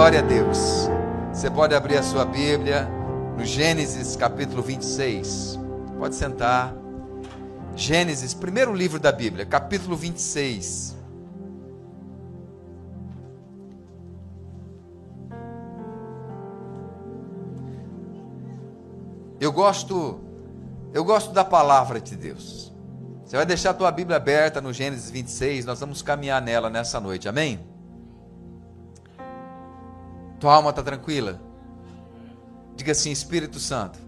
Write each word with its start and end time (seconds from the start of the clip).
Glória 0.00 0.20
a 0.20 0.22
Deus. 0.22 0.88
Você 1.30 1.50
pode 1.50 1.74
abrir 1.74 1.98
a 1.98 2.02
sua 2.02 2.24
Bíblia 2.24 2.88
no 3.36 3.44
Gênesis 3.44 4.16
capítulo 4.16 4.62
26. 4.62 5.58
Pode 5.98 6.14
sentar. 6.14 6.74
Gênesis, 7.76 8.32
primeiro 8.32 8.72
livro 8.72 8.98
da 8.98 9.12
Bíblia, 9.12 9.44
capítulo 9.44 9.94
26. 9.94 10.96
Eu 19.38 19.52
gosto 19.52 20.18
eu 20.94 21.04
gosto 21.04 21.34
da 21.34 21.44
palavra 21.44 22.00
de 22.00 22.16
Deus. 22.16 22.72
Você 23.22 23.36
vai 23.36 23.44
deixar 23.44 23.72
a 23.72 23.74
tua 23.74 23.92
Bíblia 23.92 24.16
aberta 24.16 24.62
no 24.62 24.72
Gênesis 24.72 25.10
26, 25.10 25.66
nós 25.66 25.78
vamos 25.78 26.00
caminhar 26.00 26.40
nela 26.40 26.70
nessa 26.70 26.98
noite. 26.98 27.28
Amém? 27.28 27.69
Tua 30.40 30.54
alma 30.54 30.70
está 30.70 30.82
tranquila? 30.82 31.38
Diga 32.74 32.92
assim, 32.92 33.10
Espírito 33.10 33.60
Santo, 33.60 33.98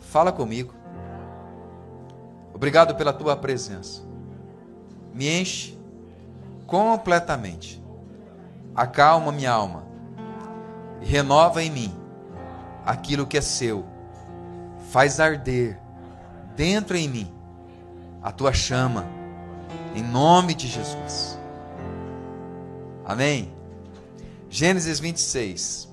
fala 0.00 0.32
comigo. 0.32 0.74
Obrigado 2.54 2.94
pela 2.94 3.12
tua 3.12 3.36
presença. 3.36 4.02
Me 5.12 5.28
enche 5.28 5.78
completamente. 6.66 7.84
Acalma 8.74 9.30
minha 9.30 9.52
alma. 9.52 9.84
Renova 11.02 11.62
em 11.62 11.70
mim 11.70 11.94
aquilo 12.84 13.26
que 13.26 13.36
é 13.36 13.42
seu. 13.42 13.84
Faz 14.90 15.20
arder 15.20 15.78
dentro 16.56 16.96
em 16.96 17.08
mim 17.08 17.34
a 18.22 18.32
tua 18.32 18.54
chama. 18.54 19.04
Em 19.94 20.02
nome 20.02 20.54
de 20.54 20.66
Jesus. 20.66 21.38
Amém. 23.04 23.55
Gênesis 24.56 24.98
26. 24.98 25.86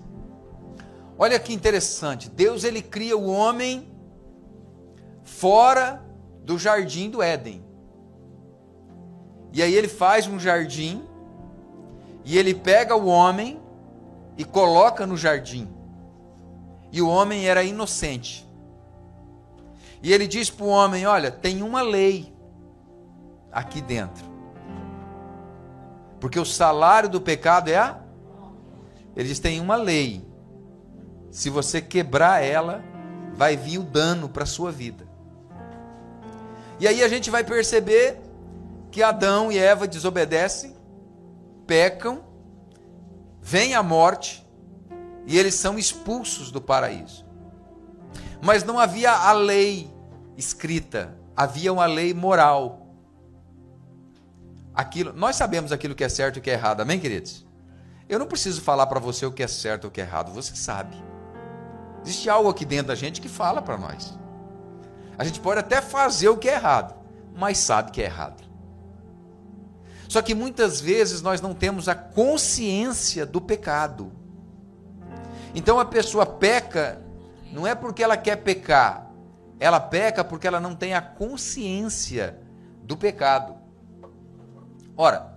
Olha 1.20 1.38
que 1.38 1.52
interessante. 1.54 2.30
Deus 2.30 2.64
ele 2.64 2.82
cria 2.82 3.18
o 3.18 3.30
homem 3.30 3.92
fora 5.22 6.02
do 6.46 6.58
jardim 6.58 7.10
do 7.10 7.22
Éden. 7.22 7.62
E 9.52 9.62
aí 9.62 9.76
ele 9.76 9.90
faz 9.90 10.28
um 10.28 10.40
jardim 10.40 11.06
e 12.24 12.38
ele 12.38 12.56
pega 12.56 12.96
o 12.96 13.08
homem 13.08 13.60
e 14.38 14.46
coloca 14.46 15.06
no 15.06 15.18
jardim. 15.18 15.68
E 16.90 17.02
o 17.02 17.10
homem 17.10 17.46
era 17.46 17.66
inocente. 17.66 18.50
E 20.02 20.14
ele 20.14 20.26
diz 20.26 20.50
para 20.50 20.66
o 20.66 20.70
homem: 20.70 21.06
Olha, 21.06 21.30
tem 21.30 21.62
uma 21.62 21.82
lei 21.82 22.34
aqui 23.52 23.82
dentro. 23.82 24.24
Porque 26.18 26.40
o 26.40 26.46
salário 26.46 27.10
do 27.10 27.20
pecado 27.20 27.68
é 27.68 27.78
a 27.78 28.03
eles 29.16 29.40
têm 29.40 29.60
uma 29.60 29.76
lei. 29.76 30.26
Se 31.30 31.50
você 31.50 31.82
quebrar 31.82 32.44
ela, 32.44 32.84
vai 33.34 33.58
vir 33.58 33.80
o 33.80 33.84
dano 33.84 34.30
para 34.30 34.44
a 34.44 34.48
sua 34.48 34.72
vida. 34.72 35.08
E 36.80 36.88
aí 36.88 37.04
a 37.04 37.08
gente 37.08 37.30
vai 37.30 37.44
perceber 37.44 38.20
que 38.92 39.02
Adão 39.02 39.52
e 39.52 39.58
Eva 39.58 39.88
desobedecem, 39.88 40.76
pecam, 41.66 42.24
vem 43.42 43.74
a 43.74 43.82
morte 43.82 44.46
e 45.26 45.38
eles 45.38 45.56
são 45.56 45.78
expulsos 45.78 46.52
do 46.52 46.62
paraíso. 46.62 47.26
Mas 48.42 48.64
não 48.64 48.78
havia 48.78 49.12
a 49.12 49.32
lei 49.32 49.92
escrita, 50.38 51.18
havia 51.36 51.72
uma 51.72 51.86
lei 51.86 52.14
moral. 52.14 52.88
Aquilo, 54.74 55.14
nós 55.14 55.36
sabemos 55.36 55.72
aquilo 55.72 55.96
que 55.96 56.04
é 56.04 56.10
certo 56.10 56.38
e 56.38 56.40
o 56.40 56.42
que 56.42 56.50
é 56.50 56.54
errado, 56.54 56.82
amém, 56.82 57.00
queridos? 57.00 57.43
Eu 58.14 58.20
não 58.20 58.28
preciso 58.28 58.62
falar 58.62 58.86
para 58.86 59.00
você 59.00 59.26
o 59.26 59.32
que 59.32 59.42
é 59.42 59.48
certo 59.48 59.86
ou 59.86 59.90
o 59.90 59.92
que 59.92 60.00
é 60.00 60.04
errado, 60.04 60.32
você 60.32 60.56
sabe. 60.56 60.96
Existe 62.04 62.30
algo 62.30 62.48
aqui 62.48 62.64
dentro 62.64 62.90
da 62.90 62.96
gente 62.96 63.20
que 63.20 63.28
fala 63.28 63.60
para 63.60 63.76
nós. 63.76 64.14
A 65.18 65.24
gente 65.24 65.40
pode 65.40 65.60
até 65.60 65.82
fazer 65.82 66.30
o 66.30 66.38
que 66.38 66.48
é 66.48 66.54
errado, 66.54 66.94
mas 67.36 67.58
sabe 67.58 67.90
que 67.90 68.04
é 68.04 68.06
errado. 68.06 68.44
Só 70.08 70.22
que 70.22 70.36
muitas 70.36 70.80
vezes 70.80 71.24
nós 71.24 71.42
não 71.42 71.56
temos 71.56 71.90
a 71.90 71.96
consciência 71.96 73.26
do 73.26 73.42
pecado. 73.42 74.12
Então 75.56 75.80
a 75.80 75.86
pessoa 75.86 76.24
peca 76.24 77.02
não 77.52 77.66
é 77.66 77.74
porque 77.74 78.04
ela 78.04 78.16
quer 78.16 78.36
pecar, 78.36 79.12
ela 79.60 79.80
peca 79.80 80.24
porque 80.24 80.46
ela 80.46 80.60
não 80.60 80.76
tem 80.76 80.94
a 80.94 81.02
consciência 81.02 82.40
do 82.84 82.96
pecado. 82.96 83.56
Ora, 84.96 85.36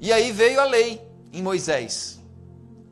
e 0.00 0.10
aí 0.10 0.32
veio 0.32 0.58
a 0.58 0.64
lei 0.64 1.09
em 1.32 1.42
Moisés. 1.42 2.20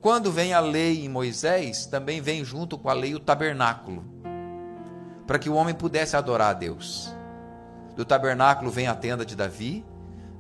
Quando 0.01 0.31
vem 0.31 0.53
a 0.53 0.61
lei 0.61 1.05
em 1.05 1.09
Moisés, 1.09 1.87
também 1.87 2.21
vem 2.21 2.45
junto 2.45 2.79
com 2.79 2.89
a 2.89 2.93
lei 2.93 3.15
o 3.15 3.21
tabernáculo, 3.21 4.05
para 5.27 5.39
que 5.39 5.51
o 5.51 5.55
homem 5.55 5.75
pudesse 5.75 6.17
adorar 6.17 6.51
a 6.51 6.55
Deus. 6.55 7.13
Do 7.97 8.05
tabernáculo 8.05 8.71
vem 8.71 8.87
a 8.87 8.95
tenda 8.95 9.27
de 9.27 9.35
Davi, 9.35 9.85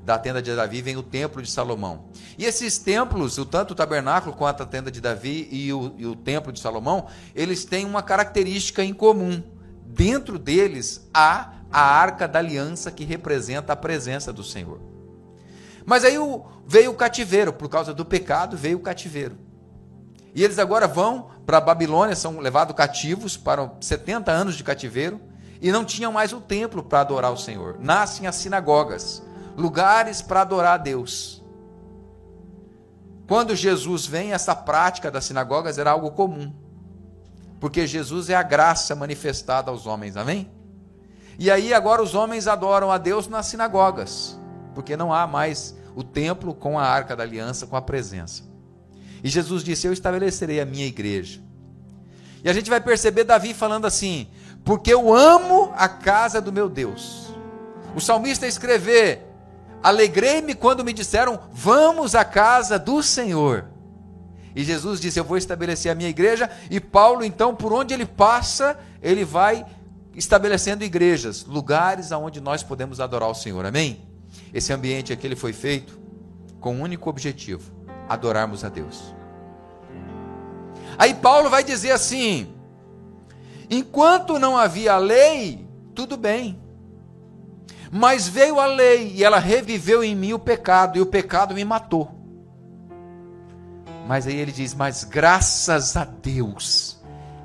da 0.04 0.16
tenda 0.16 0.41
de 0.41 0.54
Davi 0.54 0.81
vem 0.81 0.97
o 0.97 1.03
templo 1.03 1.42
de 1.42 1.50
Salomão. 1.50 2.04
E 2.38 2.44
esses 2.44 2.78
templos, 2.78 3.37
o 3.37 3.44
tanto 3.44 3.72
o 3.72 3.75
tabernáculo 3.75 4.34
quanto 4.34 4.62
a 4.62 4.66
tenda 4.66 4.91
de 4.91 5.00
Davi 5.00 5.48
e 5.50 5.72
o, 5.72 5.92
e 5.98 6.06
o 6.06 6.16
templo 6.16 6.53
de 6.53 6.60
Salomão, 6.60 7.08
eles 7.34 7.64
têm 7.64 7.84
uma 7.84 8.03
característica 8.03 8.82
em 8.82 8.94
comum. 8.94 9.42
Dentro 9.84 10.38
deles 10.38 11.06
há 11.12 11.53
a 11.70 11.82
arca 11.82 12.26
da 12.26 12.38
aliança 12.38 12.91
que 12.91 13.04
representa 13.04 13.72
a 13.72 13.76
presença 13.76 14.32
do 14.32 14.42
Senhor. 14.42 14.81
Mas 15.88 16.04
aí 16.04 16.16
veio 16.66 16.91
o 16.91 16.94
cativeiro, 16.94 17.50
por 17.50 17.66
causa 17.66 17.94
do 17.94 18.04
pecado 18.04 18.59
veio 18.59 18.76
o 18.76 18.82
cativeiro. 18.82 19.38
E 20.34 20.44
eles 20.44 20.59
agora 20.59 20.87
vão 20.87 21.31
para 21.47 21.56
a 21.56 21.62
Babilônia, 21.62 22.15
são 22.15 22.41
levados 22.41 22.76
cativos 22.76 23.38
para 23.38 23.72
70 23.81 24.31
anos 24.31 24.54
de 24.54 24.62
cativeiro, 24.62 25.19
e 25.62 25.72
não 25.72 25.87
tinham 25.87 26.12
mais 26.12 26.34
o 26.34 26.43
templo 26.43 26.82
para 26.82 27.00
adorar 27.00 27.32
o 27.32 27.38
Senhor. 27.38 27.78
Nascem 27.81 28.26
as 28.26 28.37
sinagogas, 28.37 29.22
lugares 29.56 30.21
para 30.21 30.43
adorar 30.43 30.75
a 30.75 30.76
Deus. 30.76 31.43
Quando 33.26 33.56
Jesus 33.56 34.05
vem, 34.05 34.34
essa 34.34 34.55
prática 34.55 35.10
das 35.10 35.25
sinagogas 35.25 35.78
era 35.78 35.93
algo 35.93 36.10
comum. 36.10 36.55
Porque 37.59 37.87
Jesus 37.87 38.28
é 38.28 38.34
a 38.34 38.43
graça 38.43 38.94
manifestada 38.94 39.70
aos 39.70 39.87
homens, 39.87 40.19
amém? 40.19 40.53
E 41.38 41.50
aí 41.50 41.72
agora 41.72 42.03
os 42.03 42.15
homens 42.15 42.47
adoram 42.47 42.93
a 42.93 42.99
Deus 42.99 43.26
nas 43.26 43.47
sinagogas, 43.47 44.38
porque 44.75 44.94
não 44.94 45.15
há 45.15 45.26
mais 45.26 45.77
o 45.98 46.04
templo 46.04 46.54
com 46.54 46.78
a 46.78 46.84
arca 46.84 47.16
da 47.16 47.25
aliança, 47.25 47.66
com 47.66 47.75
a 47.75 47.82
presença. 47.82 48.44
E 49.22 49.28
Jesus 49.28 49.64
disse: 49.64 49.84
Eu 49.84 49.92
estabelecerei 49.92 50.60
a 50.60 50.64
minha 50.64 50.86
igreja. 50.86 51.41
E 52.44 52.48
a 52.48 52.53
gente 52.53 52.70
vai 52.70 52.81
perceber 52.81 53.25
Davi 53.25 53.53
falando 53.53 53.84
assim: 53.84 54.28
Porque 54.64 54.94
eu 54.94 55.12
amo 55.12 55.72
a 55.76 55.88
casa 55.88 56.41
do 56.41 56.53
meu 56.53 56.69
Deus. 56.69 57.34
O 57.97 58.00
salmista 58.00 58.47
escrever: 58.47 59.26
Alegrei-me 59.82 60.54
quando 60.54 60.84
me 60.84 60.92
disseram: 60.92 61.41
Vamos 61.50 62.14
à 62.14 62.25
casa 62.25 62.78
do 62.78 63.03
Senhor. 63.03 63.64
E 64.54 64.62
Jesus 64.62 65.00
disse: 65.00 65.19
Eu 65.19 65.25
vou 65.25 65.37
estabelecer 65.37 65.91
a 65.91 65.97
minha 65.97 66.10
igreja. 66.10 66.48
E 66.70 66.78
Paulo, 66.78 67.25
então, 67.25 67.56
por 67.56 67.72
onde 67.72 67.92
ele 67.92 68.06
passa, 68.06 68.78
ele 69.03 69.25
vai 69.25 69.66
estabelecendo 70.14 70.84
igrejas, 70.84 71.44
lugares 71.44 72.12
aonde 72.12 72.41
nós 72.41 72.62
podemos 72.62 73.00
adorar 73.00 73.28
o 73.28 73.34
Senhor. 73.34 73.66
Amém? 73.66 74.07
Esse 74.53 74.72
ambiente 74.72 75.12
aqui 75.12 75.26
ele 75.26 75.36
foi 75.36 75.53
feito 75.53 75.98
com 76.60 76.76
um 76.76 76.82
único 76.82 77.09
objetivo: 77.09 77.72
adorarmos 78.09 78.64
a 78.64 78.69
Deus. 78.69 79.14
Aí 80.97 81.14
Paulo 81.14 81.50
vai 81.50 81.62
dizer 81.62 81.92
assim: 81.92 82.53
enquanto 83.70 84.38
não 84.38 84.56
havia 84.56 84.97
lei, 84.98 85.66
tudo 85.94 86.16
bem. 86.16 86.61
Mas 87.90 88.28
veio 88.28 88.61
a 88.61 88.67
lei 88.67 89.12
e 89.14 89.25
ela 89.25 89.38
reviveu 89.38 90.05
em 90.05 90.14
mim 90.14 90.34
o 90.34 90.38
pecado, 90.38 90.99
e 90.99 91.00
o 91.00 91.06
pecado 91.06 91.55
me 91.55 91.64
matou. 91.64 92.14
Mas 94.06 94.26
aí 94.26 94.37
ele 94.37 94.52
diz: 94.52 94.75
Mas 94.75 95.05
graças 95.05 95.96
a 95.96 96.05
Deus, 96.05 96.99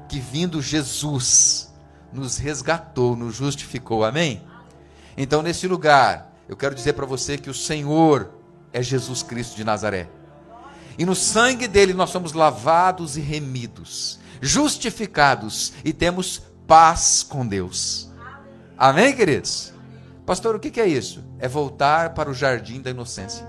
que 0.09 0.19
vindo 0.19 0.61
Jesus, 0.61 1.73
nos 2.11 2.37
resgatou, 2.37 3.15
nos 3.15 3.35
justificou. 3.35 4.03
Amém? 4.03 4.41
Então, 5.15 5.41
nesse 5.41 5.67
lugar, 5.67 6.32
eu 6.47 6.57
quero 6.57 6.75
dizer 6.75 6.93
para 6.93 7.05
você 7.05 7.37
que 7.37 7.49
o 7.49 7.53
Senhor 7.53 8.31
é 8.71 8.81
Jesus 8.81 9.23
Cristo 9.23 9.55
de 9.55 9.63
Nazaré. 9.63 10.09
E 10.97 11.05
no 11.05 11.15
sangue 11.15 11.67
dele 11.67 11.93
nós 11.93 12.09
somos 12.09 12.33
lavados 12.33 13.17
e 13.17 13.21
remidos, 13.21 14.19
justificados 14.41 15.73
e 15.83 15.93
temos 15.93 16.41
paz 16.67 17.23
com 17.23 17.47
Deus. 17.47 18.09
Amém, 18.77 19.15
queridos? 19.15 19.73
Pastor, 20.25 20.55
o 20.55 20.59
que 20.59 20.79
é 20.79 20.87
isso? 20.87 21.23
É 21.39 21.47
voltar 21.47 22.13
para 22.13 22.29
o 22.29 22.33
jardim 22.33 22.81
da 22.81 22.89
inocência. 22.89 23.45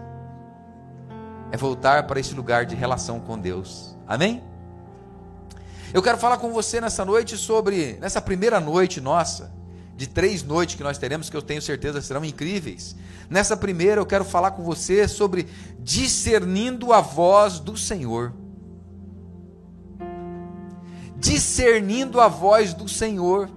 É 1.51 1.57
voltar 1.57 2.07
para 2.07 2.19
esse 2.19 2.35
lugar 2.35 2.67
de 2.67 2.75
relação 2.75 3.21
com 3.21 3.39
Deus. 3.39 3.97
Amém? 4.07 4.43
Eu 5.93 6.03
quero 6.03 6.19
falar 6.19 6.39
com 6.39 6.53
você 6.53 6.81
nessa 6.81 7.05
noite 7.05 7.37
sobre, 7.37 7.97
nessa 8.01 8.21
primeira 8.21 8.59
noite 8.59 9.01
nossa, 9.01 9.55
de 9.97 10.09
três 10.09 10.43
noites 10.43 10.75
que 10.75 10.83
nós 10.83 10.99
teremos, 10.99 11.31
que 11.31 11.37
eu 11.37 11.43
tenho 11.43 11.63
certeza 11.63 12.01
serão 12.01 12.25
incríveis. 12.25 12.97
Nessa 13.31 13.57
primeira, 13.57 14.01
eu 14.01 14.07
quero 14.07 14.25
falar 14.25 14.51
com 14.53 14.63
você 14.63 15.07
sobre 15.07 15.47
discernindo 15.79 16.93
a 16.93 17.01
voz 17.01 17.61
do 17.61 17.77
Senhor. 17.77 18.33
Discernindo 21.17 22.21
a 22.21 22.29
voz 22.29 22.75
do 22.75 22.89
Senhor. 22.89 23.49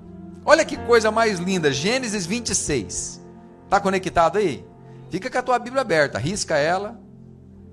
Olha 0.46 0.64
que 0.64 0.78
coisa 0.78 1.12
mais 1.12 1.40
linda, 1.40 1.72
Gênesis 1.72 2.26
26. 2.26 3.22
Está 3.66 3.80
conectado 3.80 4.38
aí? 4.38 4.66
Fica 5.10 5.30
com 5.30 5.38
a 5.38 5.44
tua 5.44 5.60
Bíblia 5.60 5.82
aberta, 5.82 6.18
risca 6.18 6.56
ela. 6.56 7.00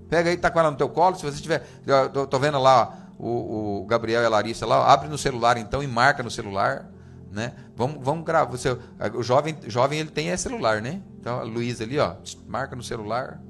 Pega 0.08 0.30
aí, 0.30 0.36
tá 0.36 0.50
com 0.50 0.58
ela 0.58 0.70
no 0.70 0.76
teu 0.76 0.88
colo. 0.88 1.16
Se 1.16 1.24
você 1.24 1.40
tiver, 1.40 1.66
eu 1.86 2.26
tô 2.26 2.38
vendo 2.38 2.58
lá 2.58 3.10
o, 3.18 3.82
o 3.82 3.86
Gabriel 3.86 4.22
e 4.22 4.26
a 4.26 4.28
Larissa 4.28 4.66
lá, 4.66 4.92
abre 4.92 5.08
no 5.08 5.18
celular 5.18 5.56
então 5.56 5.82
e 5.82 5.86
marca 5.86 6.22
no 6.22 6.30
celular 6.30 6.88
né? 7.34 7.52
Vamos, 7.76 7.98
vamos 8.00 8.24
gravar. 8.24 8.50
Você, 8.50 8.78
o 9.14 9.22
jovem, 9.22 9.58
jovem 9.66 9.98
ele 9.98 10.10
tem 10.10 10.30
é 10.30 10.36
celular, 10.36 10.80
né? 10.80 11.02
Então 11.18 11.40
a 11.40 11.42
Luísa 11.42 11.82
ali, 11.82 11.98
ó, 11.98 12.14
marca 12.46 12.76
no 12.76 12.82
celular. 12.82 13.40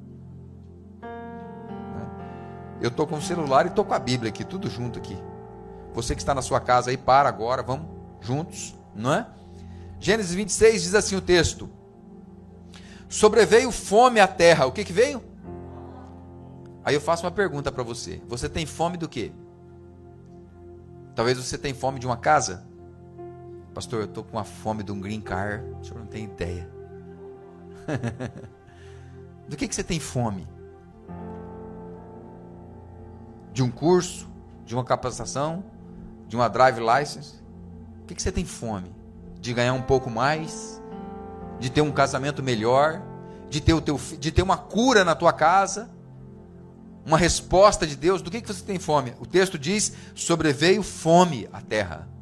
Né? 1.01 2.07
Eu 2.81 2.89
tô 2.89 3.05
com 3.05 3.17
o 3.17 3.21
celular 3.21 3.67
e 3.67 3.69
tô 3.69 3.85
com 3.85 3.93
a 3.93 3.99
Bíblia 3.99 4.29
aqui, 4.29 4.43
tudo 4.43 4.69
junto 4.69 4.97
aqui. 4.97 5.15
Você 5.93 6.15
que 6.15 6.21
está 6.21 6.33
na 6.33 6.41
sua 6.41 6.59
casa 6.59 6.89
aí, 6.89 6.97
para 6.97 7.29
agora, 7.29 7.61
vamos 7.61 7.87
juntos, 8.19 8.75
não 8.95 9.13
é? 9.13 9.27
Gênesis 9.99 10.33
26 10.33 10.81
diz 10.81 10.95
assim 10.95 11.15
o 11.15 11.21
texto: 11.21 11.69
Sobreveio 13.07 13.71
fome 13.71 14.19
à 14.19 14.27
terra. 14.27 14.65
O 14.65 14.71
que 14.71 14.83
que 14.83 14.91
veio? 14.91 15.23
Aí 16.83 16.95
eu 16.95 17.01
faço 17.01 17.23
uma 17.23 17.31
pergunta 17.31 17.71
para 17.71 17.83
você. 17.83 18.21
Você 18.27 18.49
tem 18.49 18.65
fome 18.65 18.97
do 18.97 19.07
quê? 19.07 19.31
Talvez 21.15 21.37
você 21.37 21.57
tenha 21.57 21.73
fome 21.73 21.99
de 21.99 22.05
uma 22.05 22.17
casa? 22.17 22.67
Pastor, 23.75 23.99
eu 23.99 24.05
estou 24.05 24.23
com 24.23 24.39
a 24.39 24.45
fome 24.45 24.83
de 24.83 24.91
um 24.93 25.01
green 25.01 25.19
car. 25.19 25.61
O 25.81 25.83
senhor 25.83 25.99
não 25.99 26.07
tem 26.07 26.23
ideia. 26.23 26.65
Do 29.49 29.57
que, 29.57 29.67
que 29.67 29.75
você 29.75 29.83
tem 29.83 29.99
fome? 29.99 30.47
De 33.51 33.61
um 33.61 33.69
curso? 33.69 34.29
De 34.65 34.73
uma 34.73 34.85
capacitação? 34.85 35.61
De 36.25 36.37
uma 36.37 36.47
drive 36.47 36.79
license? 36.79 37.43
O 38.01 38.05
que, 38.05 38.15
que 38.15 38.21
você 38.21 38.31
tem 38.31 38.45
fome? 38.45 38.95
De 39.41 39.53
ganhar 39.53 39.73
um 39.73 39.81
pouco 39.81 40.09
mais? 40.09 40.81
De 41.59 41.69
ter 41.69 41.81
um 41.81 41.91
casamento 41.91 42.41
melhor? 42.41 43.01
De 43.49 43.59
ter, 43.59 43.73
o 43.73 43.81
teu, 43.81 43.99
de 44.17 44.31
ter 44.31 44.41
uma 44.41 44.57
cura 44.57 45.03
na 45.03 45.15
tua 45.15 45.33
casa? 45.33 45.89
Uma 47.05 47.17
resposta 47.17 47.85
de 47.85 47.97
Deus? 47.97 48.21
Do 48.21 48.31
que, 48.31 48.39
que 48.39 48.47
você 48.47 48.63
tem 48.63 48.79
fome? 48.79 49.13
O 49.19 49.25
texto 49.25 49.59
diz: 49.59 49.91
sobreveio 50.15 50.81
fome 50.81 51.49
à 51.51 51.59
terra 51.59 52.14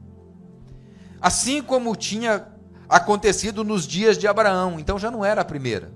assim 1.24 1.62
como 1.62 1.96
tinha 1.96 2.46
acontecido 2.90 3.64
nos 3.64 3.88
dias 3.88 4.18
de 4.18 4.28
Abraão. 4.28 4.78
Então 4.78 5.00
já 5.00 5.10
não 5.10 5.24
era 5.24 5.40
a 5.40 5.46
primeira. 5.46 5.94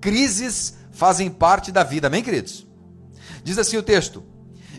Crises 0.00 0.76
fazem 0.92 1.28
parte 1.28 1.72
da 1.72 1.82
vida, 1.82 2.06
amém, 2.06 2.22
queridos? 2.22 2.64
Diz 3.42 3.58
assim 3.58 3.76
o 3.76 3.82
texto: 3.82 4.22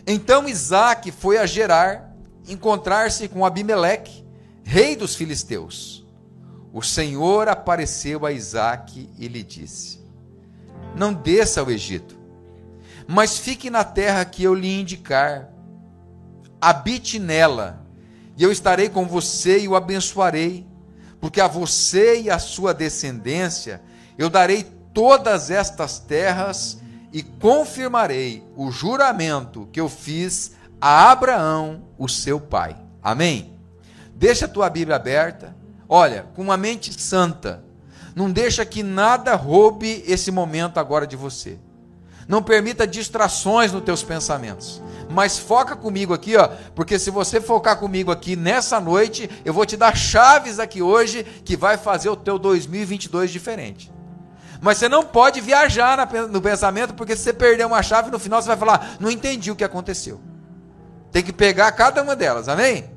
Então 0.06 0.48
Isaac 0.48 1.12
foi 1.12 1.36
a 1.36 1.44
Gerar 1.44 2.16
encontrar-se 2.48 3.28
com 3.28 3.44
Abimeleque, 3.44 4.24
rei 4.64 4.96
dos 4.96 5.14
filisteus. 5.14 6.06
O 6.72 6.80
Senhor 6.80 7.48
apareceu 7.48 8.24
a 8.24 8.32
Isaac 8.32 9.10
e 9.18 9.28
lhe 9.28 9.42
disse: 9.42 10.00
Não 10.96 11.12
desça 11.12 11.60
ao 11.60 11.70
Egito, 11.70 12.18
mas 13.06 13.36
fique 13.38 13.68
na 13.68 13.84
terra 13.84 14.24
que 14.24 14.42
eu 14.42 14.54
lhe 14.54 14.80
indicar. 14.80 15.50
Habite 16.58 17.18
nela 17.18 17.85
e 18.36 18.42
eu 18.42 18.52
estarei 18.52 18.88
com 18.88 19.06
você 19.06 19.60
e 19.60 19.68
o 19.68 19.74
abençoarei, 19.74 20.66
porque 21.20 21.40
a 21.40 21.48
você 21.48 22.20
e 22.20 22.30
a 22.30 22.38
sua 22.38 22.74
descendência 22.74 23.80
eu 24.18 24.28
darei 24.28 24.64
todas 24.92 25.50
estas 25.50 25.98
terras 25.98 26.78
e 27.12 27.22
confirmarei 27.22 28.44
o 28.56 28.70
juramento 28.70 29.68
que 29.72 29.80
eu 29.80 29.88
fiz 29.88 30.52
a 30.80 31.10
Abraão, 31.10 31.84
o 31.98 32.08
seu 32.08 32.38
pai. 32.38 32.76
Amém? 33.02 33.54
Deixa 34.14 34.44
a 34.44 34.48
tua 34.48 34.68
Bíblia 34.68 34.96
aberta. 34.96 35.56
Olha, 35.88 36.26
com 36.34 36.42
uma 36.42 36.56
mente 36.56 36.92
santa. 37.00 37.64
Não 38.14 38.30
deixa 38.30 38.64
que 38.64 38.82
nada 38.82 39.34
roube 39.34 40.02
esse 40.06 40.30
momento 40.30 40.78
agora 40.78 41.06
de 41.06 41.16
você. 41.16 41.58
Não 42.28 42.42
permita 42.42 42.86
distrações 42.86 43.72
nos 43.72 43.84
teus 43.84 44.02
pensamentos. 44.02 44.82
Mas 45.08 45.38
foca 45.38 45.76
comigo 45.76 46.12
aqui, 46.12 46.36
ó, 46.36 46.48
porque 46.74 46.98
se 46.98 47.10
você 47.10 47.40
focar 47.40 47.78
comigo 47.78 48.10
aqui 48.10 48.34
nessa 48.34 48.80
noite, 48.80 49.30
eu 49.44 49.54
vou 49.54 49.64
te 49.64 49.76
dar 49.76 49.96
chaves 49.96 50.58
aqui 50.58 50.82
hoje 50.82 51.22
que 51.44 51.56
vai 51.56 51.76
fazer 51.76 52.08
o 52.08 52.16
teu 52.16 52.38
2022 52.38 53.30
diferente. 53.30 53.92
Mas 54.60 54.78
você 54.78 54.88
não 54.88 55.04
pode 55.04 55.40
viajar 55.40 55.96
no 56.28 56.42
pensamento, 56.42 56.94
porque 56.94 57.14
se 57.14 57.22
você 57.22 57.32
perder 57.32 57.66
uma 57.66 57.82
chave, 57.82 58.10
no 58.10 58.18
final 58.18 58.42
você 58.42 58.48
vai 58.48 58.56
falar: 58.56 58.96
não 58.98 59.10
entendi 59.10 59.50
o 59.50 59.56
que 59.56 59.62
aconteceu. 59.62 60.20
Tem 61.12 61.22
que 61.22 61.32
pegar 61.32 61.70
cada 61.72 62.02
uma 62.02 62.16
delas, 62.16 62.48
amém? 62.48 62.90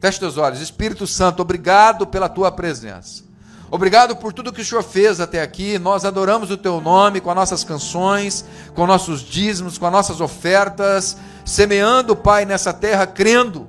Feche 0.00 0.18
teus 0.18 0.38
olhos. 0.38 0.60
Espírito 0.60 1.06
Santo, 1.06 1.42
obrigado 1.42 2.06
pela 2.06 2.28
tua 2.28 2.50
presença. 2.50 3.25
Obrigado 3.70 4.14
por 4.16 4.32
tudo 4.32 4.52
que 4.52 4.60
o 4.60 4.64
Senhor 4.64 4.82
fez 4.82 5.20
até 5.20 5.42
aqui. 5.42 5.78
Nós 5.78 6.04
adoramos 6.04 6.50
o 6.50 6.56
teu 6.56 6.80
nome 6.80 7.20
com 7.20 7.30
as 7.30 7.36
nossas 7.36 7.64
canções, 7.64 8.44
com 8.74 8.86
nossos 8.86 9.20
dízimos, 9.20 9.76
com 9.76 9.86
as 9.86 9.92
nossas 9.92 10.20
ofertas, 10.20 11.16
semeando, 11.44 12.14
Pai, 12.14 12.44
nessa 12.44 12.72
terra, 12.72 13.06
crendo 13.06 13.68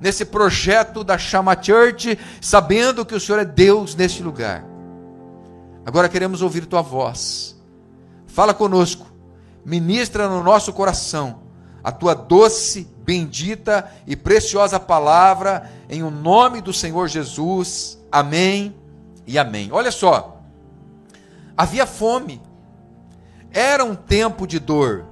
nesse 0.00 0.24
projeto 0.24 1.02
da 1.02 1.18
Chama 1.18 1.60
Church, 1.60 2.18
sabendo 2.40 3.04
que 3.04 3.14
o 3.14 3.20
Senhor 3.20 3.38
é 3.38 3.44
Deus 3.44 3.94
neste 3.94 4.22
lugar. 4.22 4.64
Agora 5.84 6.08
queremos 6.08 6.40
ouvir 6.40 6.66
tua 6.66 6.82
voz. 6.82 7.60
Fala 8.26 8.54
conosco. 8.54 9.06
Ministra 9.64 10.28
no 10.28 10.42
nosso 10.42 10.72
coração 10.72 11.42
a 11.84 11.90
tua 11.90 12.14
doce, 12.14 12.88
bendita 13.04 13.90
e 14.06 14.14
preciosa 14.14 14.78
palavra 14.78 15.68
em 15.88 16.04
o 16.04 16.10
nome 16.10 16.60
do 16.60 16.72
Senhor 16.72 17.08
Jesus. 17.08 17.98
Amém 18.10 18.81
e 19.26 19.38
amém. 19.38 19.70
Olha 19.72 19.90
só, 19.90 20.40
havia 21.56 21.86
fome, 21.86 22.40
era 23.50 23.84
um 23.84 23.94
tempo 23.94 24.46
de 24.46 24.58
dor. 24.58 25.06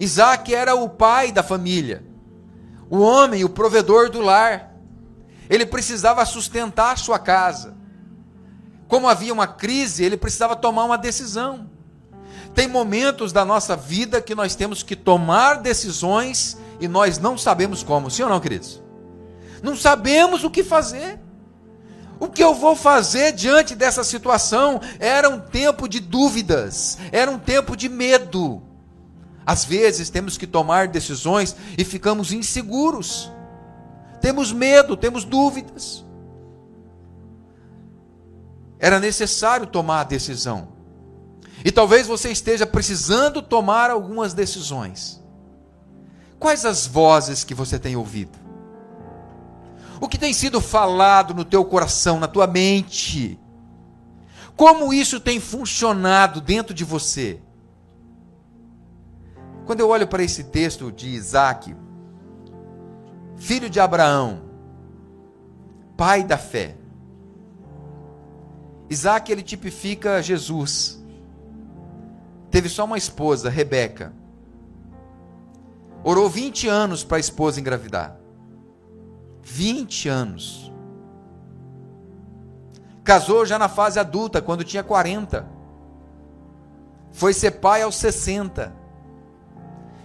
Isaac 0.00 0.54
era 0.54 0.74
o 0.74 0.88
pai 0.88 1.32
da 1.32 1.42
família, 1.42 2.04
o 2.88 2.98
homem, 3.00 3.44
o 3.44 3.48
provedor 3.48 4.10
do 4.10 4.20
lar. 4.20 4.74
Ele 5.50 5.64
precisava 5.66 6.24
sustentar 6.24 6.98
sua 6.98 7.18
casa. 7.18 7.74
Como 8.86 9.08
havia 9.08 9.32
uma 9.32 9.46
crise, 9.46 10.04
ele 10.04 10.16
precisava 10.16 10.54
tomar 10.54 10.84
uma 10.84 10.98
decisão. 10.98 11.68
Tem 12.54 12.66
momentos 12.66 13.32
da 13.32 13.44
nossa 13.44 13.76
vida 13.76 14.20
que 14.20 14.34
nós 14.34 14.54
temos 14.54 14.82
que 14.82 14.96
tomar 14.96 15.60
decisões 15.60 16.58
e 16.80 16.88
nós 16.88 17.18
não 17.18 17.36
sabemos 17.36 17.82
como, 17.82 18.10
sim 18.10 18.22
ou 18.22 18.28
não, 18.28 18.40
queridos? 18.40 18.82
Não 19.62 19.76
sabemos 19.76 20.44
o 20.44 20.50
que 20.50 20.64
fazer. 20.64 21.20
O 22.20 22.28
que 22.28 22.42
eu 22.42 22.54
vou 22.54 22.74
fazer 22.74 23.32
diante 23.32 23.74
dessa 23.74 24.02
situação? 24.02 24.80
Era 24.98 25.28
um 25.28 25.38
tempo 25.38 25.88
de 25.88 26.00
dúvidas, 26.00 26.98
era 27.12 27.30
um 27.30 27.38
tempo 27.38 27.76
de 27.76 27.88
medo. 27.88 28.62
Às 29.46 29.64
vezes 29.64 30.10
temos 30.10 30.36
que 30.36 30.46
tomar 30.46 30.88
decisões 30.88 31.54
e 31.76 31.84
ficamos 31.84 32.32
inseguros. 32.32 33.32
Temos 34.20 34.52
medo, 34.52 34.96
temos 34.96 35.24
dúvidas. 35.24 36.04
Era 38.78 39.00
necessário 39.00 39.66
tomar 39.66 40.00
a 40.00 40.04
decisão. 40.04 40.68
E 41.64 41.72
talvez 41.72 42.06
você 42.06 42.30
esteja 42.30 42.66
precisando 42.66 43.40
tomar 43.40 43.90
algumas 43.90 44.34
decisões. 44.34 45.22
Quais 46.38 46.64
as 46.64 46.86
vozes 46.86 47.42
que 47.42 47.54
você 47.54 47.78
tem 47.78 47.96
ouvido? 47.96 48.47
O 50.00 50.08
que 50.08 50.18
tem 50.18 50.32
sido 50.32 50.60
falado 50.60 51.34
no 51.34 51.44
teu 51.44 51.64
coração, 51.64 52.20
na 52.20 52.28
tua 52.28 52.46
mente? 52.46 53.38
Como 54.56 54.92
isso 54.92 55.20
tem 55.20 55.40
funcionado 55.40 56.40
dentro 56.40 56.74
de 56.74 56.84
você? 56.84 57.40
Quando 59.66 59.80
eu 59.80 59.88
olho 59.88 60.06
para 60.06 60.22
esse 60.22 60.44
texto 60.44 60.90
de 60.90 61.08
Isaac, 61.08 61.76
filho 63.36 63.68
de 63.68 63.78
Abraão, 63.80 64.42
pai 65.96 66.24
da 66.24 66.38
fé, 66.38 66.76
Isaac 68.88 69.30
ele 69.30 69.42
tipifica 69.42 70.22
Jesus. 70.22 71.04
Teve 72.50 72.68
só 72.68 72.84
uma 72.84 72.96
esposa, 72.96 73.50
Rebeca. 73.50 74.12
Orou 76.02 76.28
20 76.28 76.68
anos 76.68 77.04
para 77.04 77.18
a 77.18 77.20
esposa 77.20 77.60
engravidar. 77.60 78.16
20 79.48 80.08
anos. 80.08 80.72
Casou 83.02 83.46
já 83.46 83.58
na 83.58 83.68
fase 83.68 83.98
adulta, 83.98 84.42
quando 84.42 84.62
tinha 84.62 84.84
40. 84.84 85.48
Foi 87.10 87.32
ser 87.32 87.52
pai 87.52 87.82
aos 87.82 87.96
60. 87.96 88.72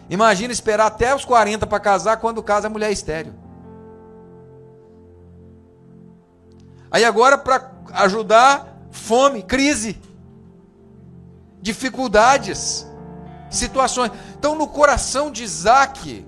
Imagina 0.09 0.53
esperar 0.53 0.87
até 0.87 1.13
os 1.13 1.25
40 1.25 1.67
para 1.67 1.79
casar, 1.79 2.17
quando 2.17 2.41
casa 2.41 2.67
a 2.67 2.69
mulher 2.69 2.91
estéreo. 2.91 3.33
Aí 6.89 7.03
agora 7.03 7.37
para 7.37 7.71
ajudar, 7.93 8.77
fome, 8.91 9.43
crise, 9.43 9.99
dificuldades, 11.61 12.87
situações. 13.49 14.11
Então 14.37 14.55
no 14.55 14.67
coração 14.67 15.29
de 15.29 15.43
Isaac, 15.43 16.25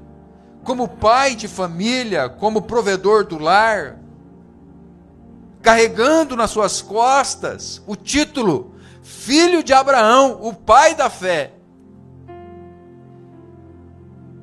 como 0.65 0.87
pai 0.87 1.35
de 1.35 1.47
família, 1.47 2.27
como 2.27 2.63
provedor 2.63 3.23
do 3.23 3.37
lar, 3.37 3.99
carregando 5.61 6.35
nas 6.35 6.49
suas 6.49 6.81
costas 6.81 7.81
o 7.85 7.95
título 7.95 8.75
filho 9.03 9.63
de 9.63 9.71
Abraão, 9.71 10.39
o 10.41 10.51
pai 10.53 10.95
da 10.95 11.07
fé, 11.07 11.53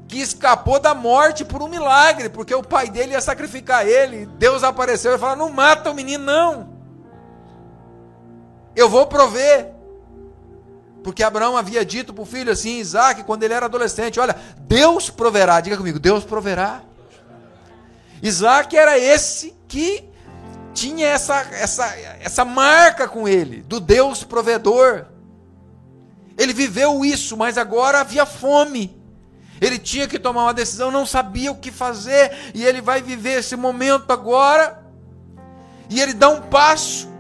que 0.07 0.21
escapou 0.21 0.79
da 0.79 0.95
morte 0.95 1.45
por 1.45 1.61
um 1.61 1.69
milagre, 1.69 2.29
porque 2.29 2.55
o 2.55 2.63
pai 2.63 2.89
dele 2.89 3.13
ia 3.13 3.21
sacrificar 3.21 3.85
ele. 3.85 4.27
Deus 4.39 4.63
apareceu 4.63 5.15
e 5.15 5.19
falou: 5.19 5.37
Não 5.37 5.53
mata 5.53 5.91
o 5.91 5.95
menino, 5.95 6.25
não. 6.25 6.73
Eu 8.77 8.89
vou 8.89 9.07
prover. 9.07 9.72
Porque 11.03 11.23
Abraão 11.23 11.57
havia 11.57 11.85
dito 11.85 12.15
para 12.15 12.23
o 12.23 12.27
filho 12.27 12.53
assim, 12.53 12.79
Isaac, 12.79 13.25
quando 13.25 13.43
ele 13.43 13.55
era 13.55 13.67
adolescente: 13.67 14.21
Olha, 14.21 14.37
Deus 14.61 15.11
proverá. 15.11 15.61
Diga 15.61 15.77
comigo: 15.77 15.99
Deus 15.99 16.25
proverá. 16.25 16.83
Isaac 18.23 18.77
era 18.77 18.99
esse 18.99 19.55
que 19.67 20.05
tinha 20.73 21.09
essa, 21.09 21.41
essa, 21.53 21.87
essa 22.21 22.45
marca 22.45 23.09
com 23.09 23.29
ele, 23.29 23.63
do 23.63 23.81
Deus 23.81 24.25
provedor. 24.25 25.07
Ele 26.39 26.53
viveu 26.53 27.05
isso, 27.05 27.37
mas 27.37 27.59
agora 27.59 28.01
havia 28.01 28.25
fome. 28.25 28.97
Ele 29.61 29.79
tinha 29.79 30.09
que 30.09 30.19
tomar 30.19 30.45
uma 30.45 30.55
decisão, 30.55 30.91
não 30.91 31.07
sabia 31.07 31.53
o 31.53 31.57
que 31.57 31.71
fazer, 31.71 32.33
e 32.55 32.65
ele 32.65 32.81
vai 32.81 33.03
viver 33.03 33.39
esse 33.39 33.55
momento 33.55 34.11
agora. 34.11 34.83
E 35.89 36.01
ele 36.01 36.15
dá 36.15 36.29
um 36.29 36.41
passo, 36.41 37.12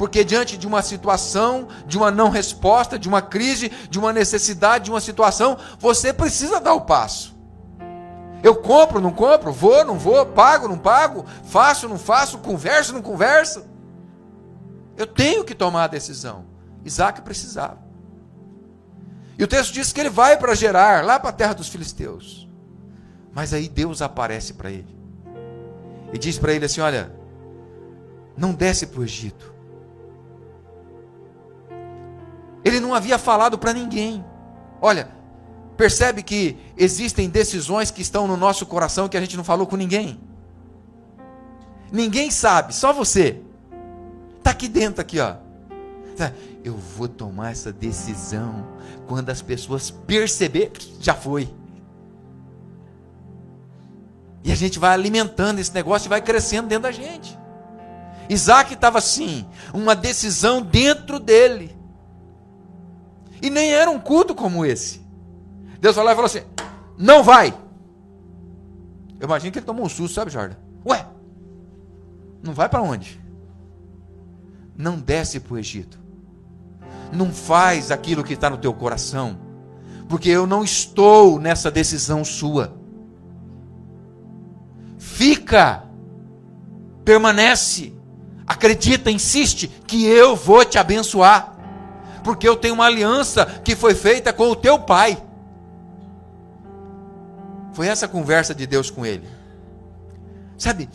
porque 0.00 0.24
diante 0.24 0.56
de 0.56 0.66
uma 0.66 0.80
situação, 0.80 1.68
de 1.84 1.98
uma 1.98 2.10
não 2.10 2.30
resposta, 2.30 2.98
de 2.98 3.06
uma 3.06 3.20
crise, 3.20 3.68
de 3.90 3.98
uma 3.98 4.14
necessidade, 4.14 4.84
de 4.84 4.90
uma 4.90 4.98
situação, 4.98 5.58
você 5.78 6.10
precisa 6.10 6.58
dar 6.58 6.72
o 6.72 6.80
passo. 6.80 7.36
Eu 8.42 8.56
compro, 8.56 8.98
não 8.98 9.12
compro, 9.12 9.52
vou, 9.52 9.84
não 9.84 9.98
vou, 9.98 10.24
pago, 10.24 10.66
não 10.66 10.78
pago, 10.78 11.26
faço, 11.44 11.86
não 11.86 11.98
faço, 11.98 12.38
converso, 12.38 12.94
não 12.94 13.02
converso. 13.02 13.62
Eu 14.96 15.06
tenho 15.06 15.44
que 15.44 15.54
tomar 15.54 15.84
a 15.84 15.88
decisão. 15.88 16.46
Isaac 16.82 17.20
precisava. 17.20 17.76
E 19.38 19.44
o 19.44 19.46
texto 19.46 19.70
diz 19.70 19.92
que 19.92 20.00
ele 20.00 20.08
vai 20.08 20.38
para 20.38 20.54
Gerar, 20.54 21.04
lá 21.04 21.20
para 21.20 21.28
a 21.28 21.34
terra 21.34 21.52
dos 21.52 21.68
filisteus. 21.68 22.48
Mas 23.34 23.52
aí 23.52 23.68
Deus 23.68 24.00
aparece 24.00 24.54
para 24.54 24.70
ele. 24.70 24.98
E 26.10 26.16
diz 26.16 26.38
para 26.38 26.54
ele 26.54 26.64
assim: 26.64 26.80
Olha, 26.80 27.12
não 28.34 28.54
desce 28.54 28.86
para 28.86 29.00
o 29.00 29.04
Egito. 29.04 29.59
Ele 32.64 32.80
não 32.80 32.94
havia 32.94 33.18
falado 33.18 33.58
para 33.58 33.72
ninguém. 33.72 34.24
Olha, 34.80 35.20
Percebe 35.80 36.22
que 36.22 36.58
existem 36.76 37.26
decisões 37.30 37.90
que 37.90 38.02
estão 38.02 38.26
no 38.26 38.36
nosso 38.36 38.66
coração 38.66 39.08
que 39.08 39.16
a 39.16 39.20
gente 39.22 39.34
não 39.34 39.42
falou 39.42 39.66
com 39.66 39.76
ninguém. 39.76 40.20
Ninguém 41.90 42.30
sabe, 42.30 42.74
só 42.74 42.92
você. 42.92 43.40
Está 44.36 44.50
aqui 44.50 44.68
dentro, 44.68 45.00
aqui, 45.00 45.18
ó. 45.18 45.36
Tá, 46.18 46.34
eu 46.62 46.76
vou 46.76 47.08
tomar 47.08 47.52
essa 47.52 47.72
decisão 47.72 48.68
quando 49.08 49.30
as 49.30 49.40
pessoas 49.40 49.90
perceber, 49.90 50.70
já 51.00 51.14
foi. 51.14 51.50
E 54.44 54.52
a 54.52 54.54
gente 54.54 54.78
vai 54.78 54.92
alimentando 54.92 55.60
esse 55.60 55.72
negócio 55.72 56.08
e 56.08 56.10
vai 56.10 56.20
crescendo 56.20 56.68
dentro 56.68 56.82
da 56.82 56.92
gente. 56.92 57.38
Isaac 58.28 58.74
estava 58.74 58.98
assim, 58.98 59.46
uma 59.72 59.96
decisão 59.96 60.60
dentro 60.60 61.18
dele. 61.18 61.74
E 63.42 63.50
nem 63.50 63.72
era 63.72 63.90
um 63.90 63.98
culto 63.98 64.34
como 64.34 64.64
esse. 64.64 65.00
Deus 65.80 65.96
falou 65.96 66.12
e 66.12 66.14
falou 66.14 66.26
assim: 66.26 66.42
não 66.96 67.22
vai. 67.22 67.54
Eu 69.18 69.26
imagino 69.26 69.52
que 69.52 69.58
ele 69.58 69.66
tomou 69.66 69.84
um 69.84 69.88
susto, 69.88 70.14
sabe, 70.14 70.30
Jordan? 70.30 70.56
Ué, 70.86 71.06
não 72.42 72.54
vai 72.54 72.68
para 72.68 72.82
onde? 72.82 73.20
Não 74.76 74.98
desce 74.98 75.40
para 75.40 75.54
o 75.54 75.58
Egito. 75.58 75.98
Não 77.12 77.32
faz 77.32 77.90
aquilo 77.90 78.24
que 78.24 78.34
está 78.34 78.48
no 78.48 78.56
teu 78.56 78.72
coração, 78.72 79.38
porque 80.08 80.28
eu 80.28 80.46
não 80.46 80.64
estou 80.64 81.38
nessa 81.38 81.70
decisão 81.70 82.24
sua. 82.24 82.74
Fica, 84.98 85.84
permanece, 87.04 87.94
acredita, 88.46 89.10
insiste 89.10 89.68
que 89.86 90.06
eu 90.06 90.34
vou 90.34 90.64
te 90.64 90.78
abençoar, 90.78 91.56
porque 92.22 92.48
eu 92.48 92.56
tenho 92.56 92.74
uma 92.74 92.86
aliança 92.86 93.46
que 93.64 93.74
foi 93.74 93.94
feita 93.94 94.32
com 94.32 94.48
o 94.50 94.56
teu 94.56 94.78
pai. 94.78 95.22
Foi 97.72 97.86
essa 97.86 98.08
conversa 98.08 98.54
de 98.54 98.66
Deus 98.66 98.90
com 98.90 99.06
ele. 99.06 99.26
Sabe, 100.58 100.88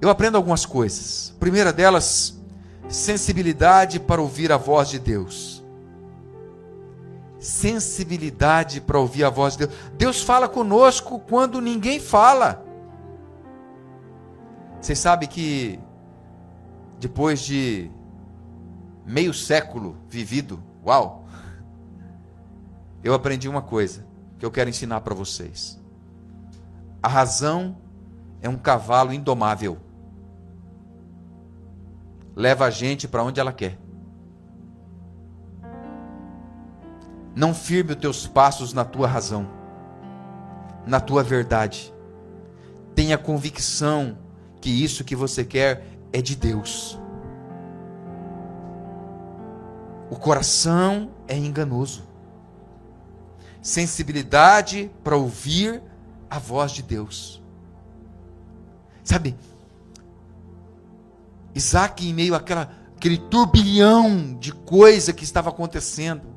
eu 0.00 0.10
aprendo 0.10 0.36
algumas 0.36 0.66
coisas. 0.66 1.34
Primeira 1.40 1.72
delas, 1.72 2.38
sensibilidade 2.88 3.98
para 3.98 4.20
ouvir 4.20 4.52
a 4.52 4.56
voz 4.56 4.88
de 4.88 4.98
Deus. 4.98 5.62
Sensibilidade 7.38 8.80
para 8.80 8.98
ouvir 8.98 9.24
a 9.24 9.30
voz 9.30 9.56
de 9.56 9.66
Deus. 9.66 9.78
Deus 9.96 10.22
fala 10.22 10.48
conosco 10.48 11.18
quando 11.20 11.60
ninguém 11.60 12.00
fala. 12.00 12.64
Vocês 14.80 14.98
sabem 14.98 15.28
que 15.28 15.78
depois 17.00 17.40
de 17.40 17.90
meio 19.04 19.34
século 19.34 19.96
vivido, 20.08 20.62
uau, 20.84 21.24
eu 23.02 23.12
aprendi 23.12 23.48
uma 23.48 23.62
coisa 23.62 24.06
que 24.38 24.46
eu 24.46 24.50
quero 24.50 24.70
ensinar 24.70 25.00
para 25.02 25.14
vocês. 25.14 25.78
A 27.02 27.08
razão 27.08 27.76
é 28.40 28.48
um 28.48 28.56
cavalo 28.56 29.12
indomável. 29.12 29.78
Leva 32.34 32.64
a 32.64 32.70
gente 32.70 33.06
para 33.06 33.22
onde 33.22 33.38
ela 33.38 33.52
quer. 33.52 33.78
Não 37.36 37.52
firme 37.52 37.92
os 37.92 37.98
teus 37.98 38.26
passos 38.26 38.72
na 38.72 38.84
tua 38.84 39.06
razão, 39.06 39.46
na 40.86 41.00
tua 41.00 41.22
verdade. 41.22 41.92
Tenha 42.94 43.18
convicção 43.18 44.16
que 44.60 44.70
isso 44.70 45.04
que 45.04 45.16
você 45.16 45.44
quer 45.44 45.84
é 46.12 46.22
de 46.22 46.34
Deus. 46.36 46.98
O 50.10 50.16
coração 50.16 51.10
é 51.26 51.36
enganoso. 51.36 52.06
Sensibilidade 53.62 54.90
para 55.02 55.16
ouvir 55.16 55.82
a 56.28 56.38
voz 56.38 56.72
de 56.72 56.82
Deus. 56.82 57.42
Sabe, 59.02 59.36
Isaac, 61.54 62.06
em 62.06 62.12
meio 62.12 62.34
àquela, 62.34 62.70
àquele 62.96 63.18
turbilhão 63.18 64.34
de 64.34 64.52
coisa 64.52 65.12
que 65.12 65.24
estava 65.24 65.50
acontecendo, 65.50 66.34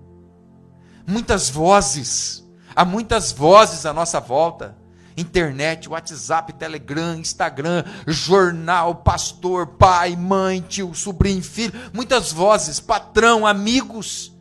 muitas 1.06 1.50
vozes, 1.50 2.46
há 2.76 2.86
muitas 2.86 3.32
vozes 3.32 3.86
à 3.86 3.94
nossa 3.94 4.20
volta 4.20 4.76
internet, 5.18 5.90
WhatsApp, 5.90 6.54
Telegram, 6.54 7.16
Instagram, 7.16 7.84
jornal, 8.06 8.96
pastor, 8.96 9.68
pai, 9.68 10.16
mãe, 10.16 10.62
tio, 10.62 10.94
sobrinho, 10.94 11.42
filho, 11.42 11.74
muitas 11.92 12.32
vozes, 12.32 12.80
patrão, 12.80 13.46
amigos. 13.46 14.32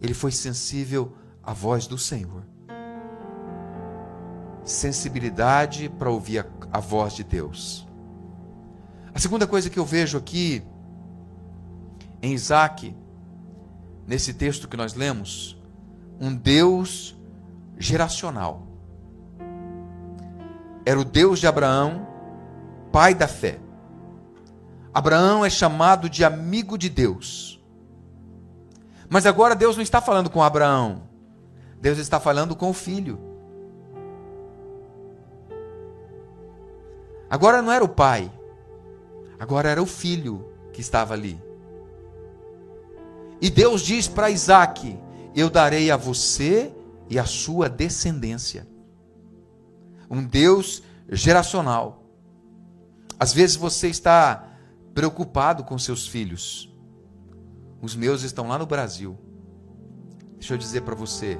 Ele 0.00 0.12
foi 0.12 0.32
sensível 0.32 1.16
à 1.42 1.52
voz 1.52 1.86
do 1.86 1.96
Senhor 1.96 2.42
sensibilidade 4.64 5.88
para 5.88 6.10
ouvir 6.10 6.40
a, 6.40 6.46
a 6.72 6.80
voz 6.80 7.14
de 7.14 7.22
Deus. 7.22 7.86
A 9.14 9.18
segunda 9.18 9.46
coisa 9.46 9.70
que 9.70 9.78
eu 9.78 9.84
vejo 9.84 10.18
aqui 10.18 10.62
em 12.22 12.32
Isaac, 12.32 12.94
nesse 14.06 14.32
texto 14.34 14.66
que 14.66 14.76
nós 14.76 14.94
lemos, 14.94 15.60
um 16.18 16.34
Deus 16.34 17.14
geracional. 17.78 18.63
Era 20.84 21.00
o 21.00 21.04
Deus 21.04 21.38
de 21.38 21.46
Abraão, 21.46 22.06
pai 22.92 23.14
da 23.14 23.26
fé. 23.26 23.58
Abraão 24.92 25.44
é 25.44 25.50
chamado 25.50 26.08
de 26.08 26.24
amigo 26.24 26.76
de 26.76 26.88
Deus. 26.88 27.60
Mas 29.08 29.26
agora 29.26 29.54
Deus 29.54 29.76
não 29.76 29.82
está 29.82 30.00
falando 30.00 30.30
com 30.30 30.42
Abraão, 30.42 31.02
Deus 31.80 31.98
está 31.98 32.20
falando 32.20 32.54
com 32.54 32.70
o 32.70 32.74
filho. 32.74 33.18
Agora 37.28 37.60
não 37.60 37.72
era 37.72 37.82
o 37.82 37.88
pai, 37.88 38.30
agora 39.38 39.68
era 39.68 39.82
o 39.82 39.86
filho 39.86 40.48
que 40.72 40.80
estava 40.80 41.14
ali. 41.14 41.42
E 43.40 43.50
Deus 43.50 43.82
diz 43.82 44.06
para 44.06 44.30
Isaac: 44.30 44.98
Eu 45.34 45.50
darei 45.50 45.90
a 45.90 45.96
você 45.96 46.72
e 47.08 47.18
a 47.18 47.24
sua 47.24 47.68
descendência. 47.68 48.66
Um 50.10 50.24
Deus 50.24 50.82
geracional. 51.08 52.04
Às 53.18 53.32
vezes 53.32 53.56
você 53.56 53.88
está 53.88 54.48
preocupado 54.94 55.64
com 55.64 55.78
seus 55.78 56.06
filhos. 56.06 56.72
Os 57.80 57.94
meus 57.94 58.22
estão 58.22 58.48
lá 58.48 58.58
no 58.58 58.66
Brasil. 58.66 59.18
Deixa 60.38 60.54
eu 60.54 60.58
dizer 60.58 60.82
para 60.82 60.94
você, 60.94 61.38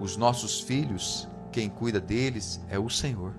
os 0.00 0.16
nossos 0.16 0.60
filhos, 0.60 1.28
quem 1.52 1.68
cuida 1.68 2.00
deles 2.00 2.60
é 2.68 2.78
o 2.78 2.88
Senhor. 2.88 3.34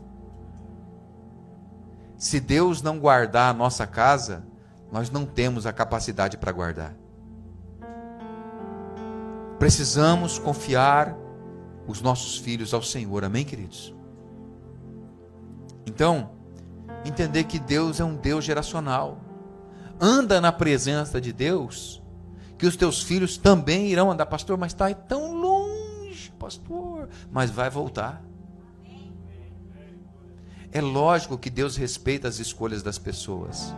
Se 2.17 2.39
Deus 2.39 2.81
não 2.81 2.99
guardar 2.99 3.51
a 3.51 3.57
nossa 3.57 3.85
casa, 3.85 4.45
nós 4.91 5.09
não 5.09 5.25
temos 5.25 5.65
a 5.65 5.73
capacidade 5.73 6.37
para 6.37 6.51
guardar. 6.51 6.95
Precisamos 9.59 10.39
confiar 10.39 11.15
os 11.87 12.01
nossos 12.01 12.37
filhos 12.37 12.73
ao 12.73 12.81
Senhor, 12.81 13.23
amém, 13.23 13.45
queridos? 13.45 13.96
Então, 15.87 16.31
entender 17.05 17.45
que 17.45 17.57
Deus 17.57 17.99
é 18.01 18.03
um 18.03 18.15
Deus 18.15 18.43
geracional. 18.43 19.21
Anda 19.99 20.41
na 20.41 20.51
presença 20.51 21.19
de 21.19 21.31
Deus, 21.31 22.03
que 22.57 22.67
os 22.67 22.75
teus 22.75 23.01
filhos 23.01 23.37
também 23.37 23.87
irão 23.87 24.11
andar, 24.11 24.25
pastor, 24.25 24.57
mas 24.57 24.73
está 24.73 24.93
tão 24.93 25.33
longe, 25.33 26.31
pastor, 26.37 27.07
mas 27.31 27.49
vai 27.49 27.69
voltar. 27.69 28.21
É 30.71 30.81
lógico 30.81 31.37
que 31.37 31.49
Deus 31.49 31.77
respeita 31.77 32.27
as 32.27 32.37
escolhas 32.37 32.83
das 32.83 32.99
pessoas, 32.99 33.73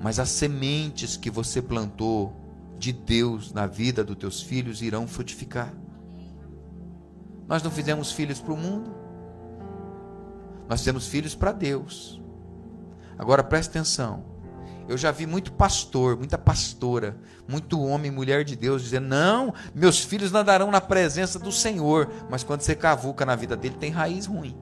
mas 0.00 0.18
as 0.18 0.30
sementes 0.30 1.16
que 1.16 1.30
você 1.30 1.60
plantou 1.60 2.34
de 2.78 2.92
Deus 2.92 3.52
na 3.52 3.66
vida 3.66 4.02
dos 4.02 4.16
teus 4.16 4.40
filhos 4.40 4.80
irão 4.80 5.06
frutificar. 5.06 5.72
Nós 7.46 7.62
não 7.62 7.70
fizemos 7.70 8.10
filhos 8.10 8.40
para 8.40 8.52
o 8.52 8.56
mundo, 8.56 9.05
nós 10.68 10.82
temos 10.82 11.06
filhos 11.06 11.34
para 11.34 11.52
Deus. 11.52 12.20
Agora 13.18 13.42
preste 13.42 13.70
atenção. 13.70 14.24
Eu 14.88 14.96
já 14.96 15.10
vi 15.10 15.26
muito 15.26 15.52
pastor, 15.52 16.16
muita 16.16 16.38
pastora, 16.38 17.16
muito 17.48 17.80
homem 17.80 18.10
e 18.10 18.14
mulher 18.14 18.44
de 18.44 18.54
Deus 18.54 18.82
dizendo: 18.82 19.08
Não, 19.08 19.52
meus 19.74 20.00
filhos 20.00 20.30
nadarão 20.30 20.70
na 20.70 20.80
presença 20.80 21.38
do 21.38 21.50
Senhor. 21.50 22.08
Mas 22.30 22.44
quando 22.44 22.60
você 22.60 22.74
cavuca 22.74 23.26
na 23.26 23.34
vida 23.34 23.56
dele, 23.56 23.76
tem 23.78 23.90
raiz 23.90 24.26
ruim. 24.26 24.56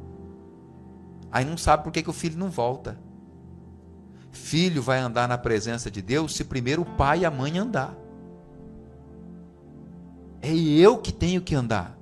Aí 1.30 1.44
não 1.44 1.58
sabe 1.58 1.82
por 1.82 1.92
que, 1.92 2.02
que 2.02 2.10
o 2.10 2.14
filho 2.14 2.38
não 2.38 2.48
volta. 2.48 2.98
Filho 4.30 4.82
vai 4.82 4.98
andar 4.98 5.28
na 5.28 5.36
presença 5.36 5.90
de 5.90 6.00
Deus 6.00 6.34
se 6.34 6.44
primeiro 6.44 6.82
o 6.82 6.96
pai 6.96 7.20
e 7.20 7.24
a 7.24 7.30
mãe 7.30 7.58
andar. 7.58 7.94
É 10.40 10.54
eu 10.54 10.98
que 10.98 11.12
tenho 11.12 11.40
que 11.40 11.54
andar. 11.54 11.98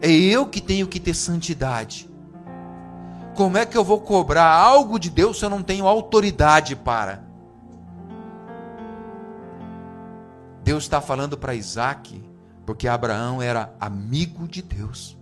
É 0.00 0.10
eu 0.10 0.46
que 0.46 0.60
tenho 0.60 0.86
que 0.86 0.98
ter 0.98 1.14
santidade. 1.14 2.07
Como 3.38 3.56
é 3.56 3.64
que 3.64 3.78
eu 3.78 3.84
vou 3.84 4.00
cobrar 4.00 4.52
algo 4.52 4.98
de 4.98 5.08
Deus 5.08 5.38
se 5.38 5.44
eu 5.44 5.48
não 5.48 5.62
tenho 5.62 5.86
autoridade 5.86 6.74
para? 6.74 7.22
Deus 10.64 10.82
está 10.82 11.00
falando 11.00 11.38
para 11.38 11.54
Isaac, 11.54 12.20
porque 12.66 12.88
Abraão 12.88 13.40
era 13.40 13.72
amigo 13.78 14.48
de 14.48 14.60
Deus. 14.60 15.16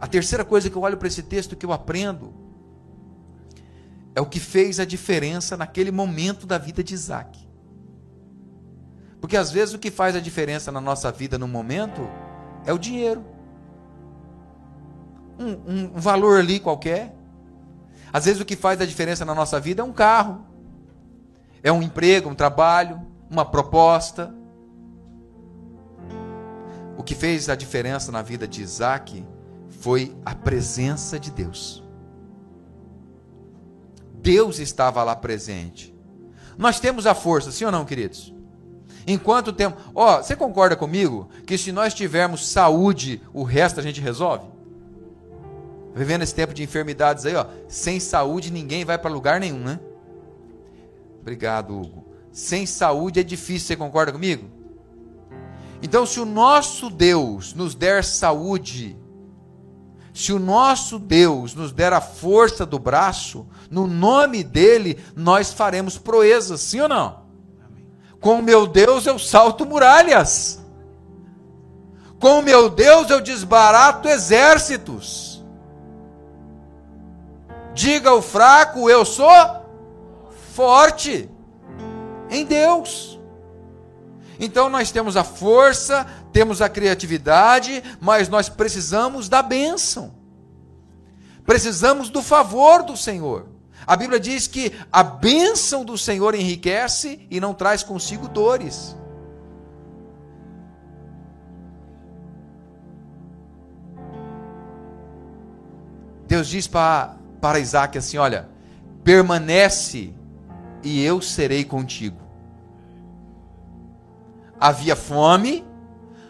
A 0.00 0.06
terceira 0.06 0.44
coisa 0.44 0.70
que 0.70 0.76
eu 0.76 0.82
olho 0.82 0.96
para 0.96 1.08
esse 1.08 1.24
texto 1.24 1.56
que 1.56 1.66
eu 1.66 1.72
aprendo 1.72 2.32
é 4.14 4.20
o 4.20 4.26
que 4.26 4.38
fez 4.38 4.78
a 4.78 4.84
diferença 4.84 5.56
naquele 5.56 5.90
momento 5.90 6.46
da 6.46 6.58
vida 6.58 6.84
de 6.84 6.94
Isaac. 6.94 7.44
Porque 9.20 9.36
às 9.36 9.50
vezes 9.50 9.74
o 9.74 9.80
que 9.80 9.90
faz 9.90 10.14
a 10.14 10.20
diferença 10.20 10.70
na 10.70 10.80
nossa 10.80 11.10
vida 11.10 11.36
no 11.36 11.48
momento 11.48 12.08
é 12.64 12.72
o 12.72 12.78
dinheiro. 12.78 13.37
Um, 15.38 15.50
um, 15.72 15.90
valor 15.94 16.40
ali 16.40 16.58
qualquer. 16.58 17.14
Às 18.12 18.24
vezes 18.24 18.40
o 18.40 18.44
que 18.44 18.56
faz 18.56 18.80
a 18.80 18.86
diferença 18.86 19.24
na 19.24 19.34
nossa 19.34 19.60
vida 19.60 19.82
é 19.82 19.84
um 19.84 19.92
carro, 19.92 20.46
é 21.62 21.70
um 21.70 21.82
emprego, 21.82 22.28
um 22.28 22.34
trabalho, 22.34 23.00
uma 23.30 23.44
proposta. 23.44 24.34
O 26.96 27.02
que 27.02 27.14
fez 27.14 27.48
a 27.48 27.54
diferença 27.54 28.10
na 28.10 28.22
vida 28.22 28.48
de 28.48 28.62
Isaac 28.62 29.24
foi 29.68 30.16
a 30.24 30.34
presença 30.34 31.18
de 31.18 31.30
Deus. 31.30 31.84
Deus 34.14 34.58
estava 34.58 35.02
lá 35.04 35.14
presente. 35.14 35.94
Nós 36.56 36.80
temos 36.80 37.06
a 37.06 37.14
força, 37.14 37.52
sim 37.52 37.64
ou 37.64 37.70
não, 37.70 37.84
queridos? 37.84 38.34
Enquanto 39.06 39.52
temos. 39.52 39.78
Ó, 39.94 40.18
oh, 40.18 40.22
você 40.22 40.34
concorda 40.34 40.76
comigo 40.76 41.30
que 41.46 41.56
se 41.56 41.70
nós 41.70 41.94
tivermos 41.94 42.48
saúde, 42.48 43.22
o 43.32 43.42
resto 43.42 43.78
a 43.78 43.82
gente 43.82 44.00
resolve? 44.00 44.57
Vivendo 45.98 46.22
esse 46.22 46.32
tempo 46.32 46.54
de 46.54 46.62
enfermidades 46.62 47.26
aí, 47.26 47.34
ó. 47.34 47.44
Sem 47.66 47.98
saúde 47.98 48.52
ninguém 48.52 48.84
vai 48.84 48.96
para 48.96 49.10
lugar 49.10 49.40
nenhum, 49.40 49.58
né? 49.58 49.80
Obrigado, 51.20 51.76
Hugo. 51.76 52.06
Sem 52.30 52.66
saúde 52.66 53.18
é 53.18 53.22
difícil, 53.24 53.66
você 53.66 53.76
concorda 53.76 54.12
comigo? 54.12 54.48
Então, 55.82 56.06
se 56.06 56.20
o 56.20 56.24
nosso 56.24 56.88
Deus 56.88 57.52
nos 57.52 57.74
der 57.74 58.04
saúde, 58.04 58.96
se 60.14 60.32
o 60.32 60.38
nosso 60.38 61.00
Deus 61.00 61.52
nos 61.52 61.72
der 61.72 61.92
a 61.92 62.00
força 62.00 62.64
do 62.64 62.78
braço, 62.78 63.44
no 63.68 63.88
nome 63.88 64.44
dele 64.44 65.00
nós 65.16 65.52
faremos 65.52 65.98
proezas, 65.98 66.60
sim 66.60 66.78
ou 66.78 66.88
não? 66.88 67.24
Com 68.20 68.40
meu 68.40 68.68
Deus 68.68 69.04
eu 69.04 69.18
salto 69.18 69.66
muralhas. 69.66 70.60
Com 72.20 72.40
meu 72.40 72.70
Deus 72.70 73.10
eu 73.10 73.20
desbarato 73.20 74.08
exércitos. 74.08 75.37
Diga 77.88 78.10
ao 78.10 78.20
fraco, 78.20 78.90
eu 78.90 79.02
sou 79.02 79.30
forte 80.52 81.26
em 82.28 82.44
Deus. 82.44 83.18
Então 84.38 84.68
nós 84.68 84.92
temos 84.92 85.16
a 85.16 85.24
força, 85.24 86.06
temos 86.30 86.60
a 86.60 86.68
criatividade, 86.68 87.82
mas 87.98 88.28
nós 88.28 88.50
precisamos 88.50 89.26
da 89.26 89.40
bênção. 89.40 90.12
Precisamos 91.46 92.10
do 92.10 92.20
favor 92.20 92.82
do 92.82 92.94
Senhor. 92.94 93.48
A 93.86 93.96
Bíblia 93.96 94.20
diz 94.20 94.46
que 94.46 94.70
a 94.92 95.02
bênção 95.02 95.82
do 95.82 95.96
Senhor 95.96 96.34
enriquece 96.34 97.26
e 97.30 97.40
não 97.40 97.54
traz 97.54 97.82
consigo 97.82 98.28
dores. 98.28 98.94
Deus 106.26 106.46
diz 106.48 106.66
para, 106.66 107.16
para 107.40 107.58
Isaac 107.58 107.96
assim: 107.98 108.18
Olha, 108.18 108.48
permanece 109.04 110.14
e 110.82 111.02
eu 111.04 111.20
serei 111.20 111.64
contigo. 111.64 112.18
Havia 114.60 114.96
fome, 114.96 115.64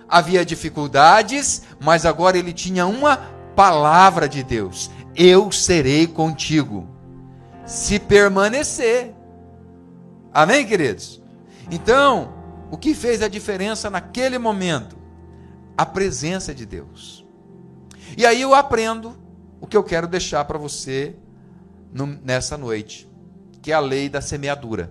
havia 0.09 0.45
dificuldades, 0.45 1.63
mas 1.81 2.05
agora 2.05 2.39
ele 2.39 2.53
tinha 2.53 2.87
uma 2.87 3.17
palavra 3.55 4.29
de 4.29 4.43
Deus: 4.43 4.91
Eu 5.17 5.51
serei 5.51 6.07
contigo 6.07 6.89
se 7.67 7.99
permanecer. 7.99 9.15
Amém, 10.33 10.67
queridos? 10.67 11.23
Então, 11.71 12.33
o 12.71 12.77
que 12.77 12.95
fez 12.95 13.23
a 13.23 13.29
diferença 13.29 13.91
naquele 13.91 14.39
momento? 14.39 14.97
A 15.77 15.85
presença 15.85 16.55
de 16.55 16.67
Deus. 16.67 17.27
E 18.17 18.27
aí 18.27 18.41
eu 18.41 18.55
aprendo 18.55 19.17
o 19.61 19.67
que 19.67 19.77
eu 19.77 19.83
quero 19.83 20.07
deixar 20.07 20.45
para 20.45 20.59
você 20.59 21.17
no, 21.93 22.07
nessa 22.07 22.57
noite, 22.57 23.09
que 23.61 23.73
é 23.73 23.75
a 23.75 23.81
lei 23.81 24.09
da 24.09 24.21
semeadura. 24.21 24.91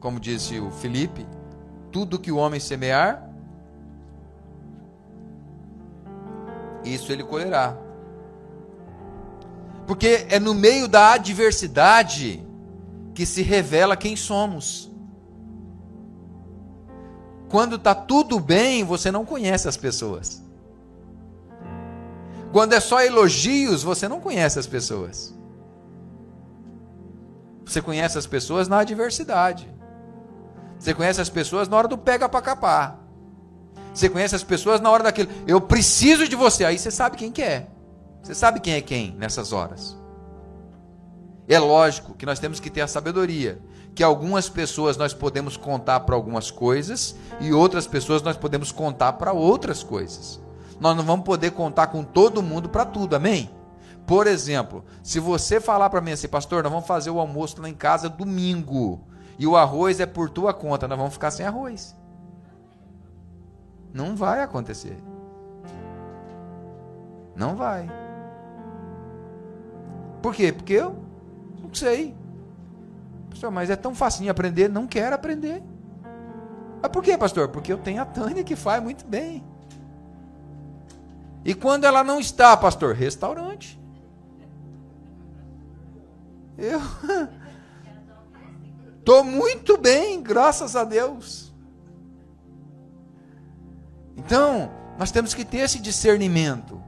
Como 0.00 0.20
disse 0.20 0.58
o 0.58 0.70
Felipe, 0.70 1.26
tudo 1.90 2.18
que 2.18 2.30
o 2.30 2.36
homem 2.36 2.60
semear, 2.60 3.28
isso 6.84 7.12
ele 7.12 7.24
colherá. 7.24 7.76
Porque 9.86 10.26
é 10.28 10.38
no 10.38 10.54
meio 10.54 10.88
da 10.88 11.12
adversidade 11.12 12.44
que 13.14 13.24
se 13.24 13.42
revela 13.42 13.96
quem 13.96 14.16
somos. 14.16 14.90
Quando 17.48 17.76
está 17.76 17.94
tudo 17.94 18.40
bem, 18.40 18.84
você 18.84 19.10
não 19.10 19.24
conhece 19.24 19.68
as 19.68 19.76
pessoas. 19.76 20.42
Quando 22.56 22.72
é 22.72 22.80
só 22.80 23.02
elogios, 23.02 23.82
você 23.82 24.08
não 24.08 24.18
conhece 24.18 24.58
as 24.58 24.66
pessoas. 24.66 25.34
Você 27.66 27.82
conhece 27.82 28.16
as 28.16 28.26
pessoas 28.26 28.66
na 28.66 28.78
adversidade. 28.78 29.70
Você 30.78 30.94
conhece 30.94 31.20
as 31.20 31.28
pessoas 31.28 31.68
na 31.68 31.76
hora 31.76 31.86
do 31.86 31.98
pega 31.98 32.26
para 32.30 32.40
capar. 32.40 32.98
Você 33.92 34.08
conhece 34.08 34.34
as 34.34 34.42
pessoas 34.42 34.80
na 34.80 34.90
hora 34.90 35.02
daquilo. 35.02 35.28
Eu 35.46 35.60
preciso 35.60 36.26
de 36.26 36.34
você. 36.34 36.64
Aí 36.64 36.78
você 36.78 36.90
sabe 36.90 37.18
quem 37.18 37.30
que 37.30 37.42
é. 37.42 37.66
Você 38.22 38.34
sabe 38.34 38.58
quem 38.58 38.72
é 38.72 38.80
quem 38.80 39.14
nessas 39.18 39.52
horas? 39.52 39.94
É 41.46 41.58
lógico 41.58 42.14
que 42.14 42.24
nós 42.24 42.38
temos 42.38 42.58
que 42.58 42.70
ter 42.70 42.80
a 42.80 42.88
sabedoria, 42.88 43.60
que 43.94 44.02
algumas 44.02 44.48
pessoas 44.48 44.96
nós 44.96 45.12
podemos 45.12 45.58
contar 45.58 46.00
para 46.00 46.14
algumas 46.14 46.50
coisas 46.50 47.16
e 47.38 47.52
outras 47.52 47.86
pessoas 47.86 48.22
nós 48.22 48.38
podemos 48.38 48.72
contar 48.72 49.12
para 49.12 49.34
outras 49.34 49.82
coisas. 49.82 50.45
Nós 50.78 50.96
não 50.96 51.04
vamos 51.04 51.24
poder 51.24 51.52
contar 51.52 51.88
com 51.88 52.04
todo 52.04 52.42
mundo 52.42 52.68
para 52.68 52.84
tudo, 52.84 53.16
amém? 53.16 53.50
Por 54.06 54.26
exemplo, 54.26 54.84
se 55.02 55.18
você 55.18 55.60
falar 55.60 55.90
para 55.90 56.00
mim 56.00 56.12
assim, 56.12 56.28
pastor, 56.28 56.62
nós 56.62 56.72
vamos 56.72 56.86
fazer 56.86 57.10
o 57.10 57.18
almoço 57.18 57.60
lá 57.60 57.68
em 57.68 57.74
casa 57.74 58.08
domingo 58.08 59.00
e 59.38 59.46
o 59.46 59.56
arroz 59.56 59.98
é 59.98 60.06
por 60.06 60.30
tua 60.30 60.54
conta, 60.54 60.86
nós 60.86 60.96
vamos 60.96 61.14
ficar 61.14 61.30
sem 61.30 61.44
arroz. 61.44 61.96
Não 63.92 64.14
vai 64.14 64.42
acontecer. 64.42 64.96
Não 67.34 67.56
vai. 67.56 67.90
Por 70.22 70.34
quê? 70.34 70.52
Porque 70.52 70.74
eu 70.74 70.96
não 71.62 71.72
sei. 71.74 72.14
Pastor, 73.30 73.50
mas 73.50 73.70
é 73.70 73.76
tão 73.76 73.94
facinho 73.94 74.30
aprender, 74.30 74.68
não 74.68 74.86
quero 74.86 75.14
aprender. 75.14 75.62
Mas 76.80 76.90
por 76.90 77.02
quê, 77.02 77.18
pastor? 77.18 77.48
Porque 77.48 77.72
eu 77.72 77.78
tenho 77.78 78.00
a 78.00 78.04
Tânia 78.04 78.44
que 78.44 78.54
faz 78.54 78.82
muito 78.82 79.04
bem. 79.06 79.44
E 81.46 81.54
quando 81.54 81.84
ela 81.84 82.02
não 82.02 82.18
está, 82.18 82.56
pastor? 82.56 82.92
Restaurante. 82.92 83.80
Eu 86.58 86.80
estou 88.98 89.22
muito 89.22 89.78
bem, 89.78 90.20
graças 90.20 90.74
a 90.74 90.82
Deus. 90.82 91.54
Então, 94.16 94.72
nós 94.98 95.12
temos 95.12 95.34
que 95.34 95.44
ter 95.44 95.58
esse 95.58 95.78
discernimento. 95.78 96.82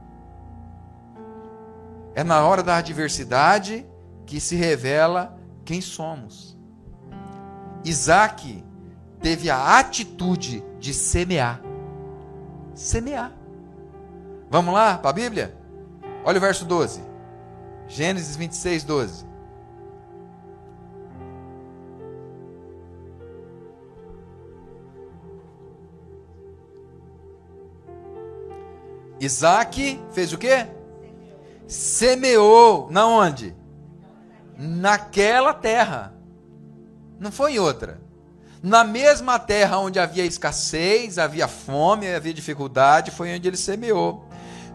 É 2.13 2.21
na 2.21 2.43
hora 2.43 2.61
da 2.61 2.75
adversidade 2.75 3.87
que 4.25 4.41
se 4.41 4.57
revela 4.57 5.39
quem 5.63 5.79
somos. 5.79 6.59
Isaac 7.85 8.61
teve 9.21 9.49
a 9.49 9.79
atitude 9.79 10.61
de 10.81 10.93
semear. 10.93 11.61
Semear. 12.75 13.38
Vamos 14.49 14.73
lá 14.73 14.97
para 14.97 15.11
a 15.11 15.13
Bíblia? 15.13 15.55
Olha 16.25 16.37
o 16.37 16.41
verso 16.41 16.65
12. 16.65 17.01
Gênesis 17.87 18.35
26, 18.35 18.83
12. 18.83 19.25
Isaac 29.19 30.01
fez 30.11 30.33
o 30.33 30.37
quê? 30.37 30.65
Semeou. 31.67 32.89
Na 32.89 33.05
onde? 33.05 33.55
Naquela 34.57 35.53
terra. 35.53 36.15
Não 37.19 37.31
foi 37.31 37.53
em 37.53 37.59
outra. 37.59 38.01
Na 38.63 38.83
mesma 38.83 39.37
terra 39.37 39.77
onde 39.77 39.99
havia 39.99 40.25
escassez, 40.25 41.17
havia 41.17 41.47
fome, 41.47 42.13
havia 42.13 42.33
dificuldade, 42.33 43.11
foi 43.11 43.35
onde 43.35 43.47
ele 43.47 43.57
semeou. 43.57 44.28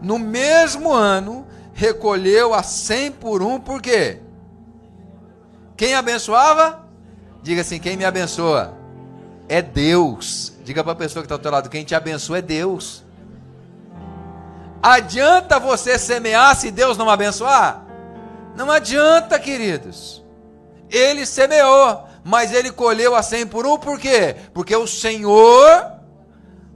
No 0.05 0.19
mesmo 0.19 0.93
ano, 0.93 1.47
recolheu 1.73 2.53
a 2.53 2.61
cem 2.61 3.11
por 3.11 3.41
um, 3.41 3.59
por 3.59 3.81
quê? 3.81 4.19
Quem 5.75 5.95
abençoava? 5.95 6.85
Diga 7.41 7.61
assim: 7.61 7.79
quem 7.79 7.97
me 7.97 8.05
abençoa? 8.05 8.77
É 9.49 9.63
Deus. 9.63 10.53
Diga 10.63 10.83
para 10.83 10.93
a 10.93 10.95
pessoa 10.95 11.23
que 11.23 11.25
está 11.25 11.33
ao 11.33 11.39
teu 11.39 11.49
lado: 11.49 11.71
quem 11.71 11.83
te 11.83 11.95
abençoa 11.95 12.37
é 12.37 12.41
Deus. 12.43 13.03
Adianta 14.79 15.59
você 15.59 15.97
semear 15.97 16.55
se 16.55 16.69
Deus 16.69 16.99
não 16.99 17.09
abençoar? 17.09 17.83
Não 18.55 18.69
adianta, 18.69 19.39
queridos. 19.39 20.23
Ele 20.87 21.25
semeou, 21.25 22.03
mas 22.23 22.53
ele 22.53 22.71
colheu 22.71 23.15
a 23.15 23.23
cem 23.23 23.47
por 23.47 23.65
um, 23.65 23.75
por 23.75 23.99
quê? 23.99 24.35
Porque 24.53 24.75
o 24.75 24.85
Senhor 24.85 25.93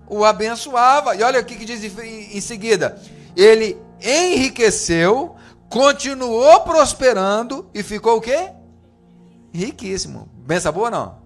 o 0.07 0.25
abençoava. 0.25 1.15
E 1.15 1.21
olha 1.21 1.39
o 1.41 1.45
que 1.45 1.63
diz 1.63 1.83
em 1.95 2.41
seguida: 2.41 2.99
ele 3.35 3.77
enriqueceu, 4.01 5.35
continuou 5.69 6.61
prosperando 6.61 7.69
e 7.73 7.83
ficou 7.83 8.17
o 8.17 8.21
quê? 8.21 8.51
Riquíssimo. 9.53 10.29
Benção 10.45 10.71
boa 10.71 10.87
ou 10.87 10.91
não? 10.91 11.19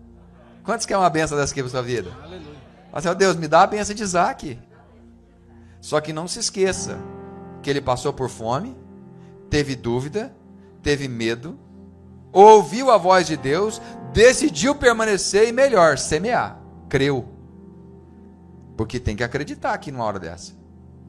Quantos 0.63 0.85
querem 0.85 1.01
uma 1.01 1.09
benção 1.09 1.37
dessa 1.37 1.51
aqui 1.51 1.61
para 1.61 1.69
sua 1.69 1.81
vida? 1.81 2.11
Aleluia. 2.23 2.53
Mas, 2.91 3.05
meu 3.05 3.15
Deus, 3.15 3.35
me 3.35 3.47
dá 3.47 3.63
a 3.63 3.67
benção 3.67 3.95
de 3.95 4.03
Isaac. 4.03 4.59
Só 5.81 5.99
que 5.99 6.13
não 6.13 6.27
se 6.27 6.39
esqueça 6.39 6.97
que 7.61 7.69
ele 7.69 7.81
passou 7.81 8.13
por 8.13 8.29
fome, 8.29 8.77
teve 9.49 9.75
dúvida, 9.75 10.33
teve 10.81 11.07
medo, 11.07 11.57
ouviu 12.31 12.91
a 12.91 12.97
voz 12.97 13.27
de 13.27 13.35
Deus, 13.35 13.81
decidiu 14.13 14.75
permanecer 14.75 15.47
e 15.47 15.51
melhor, 15.51 15.97
semear, 15.97 16.59
creu. 16.87 17.27
Porque 18.77 18.99
tem 18.99 19.15
que 19.15 19.23
acreditar 19.23 19.73
aqui 19.73 19.91
numa 19.91 20.03
hora 20.03 20.19
dessa. 20.19 20.53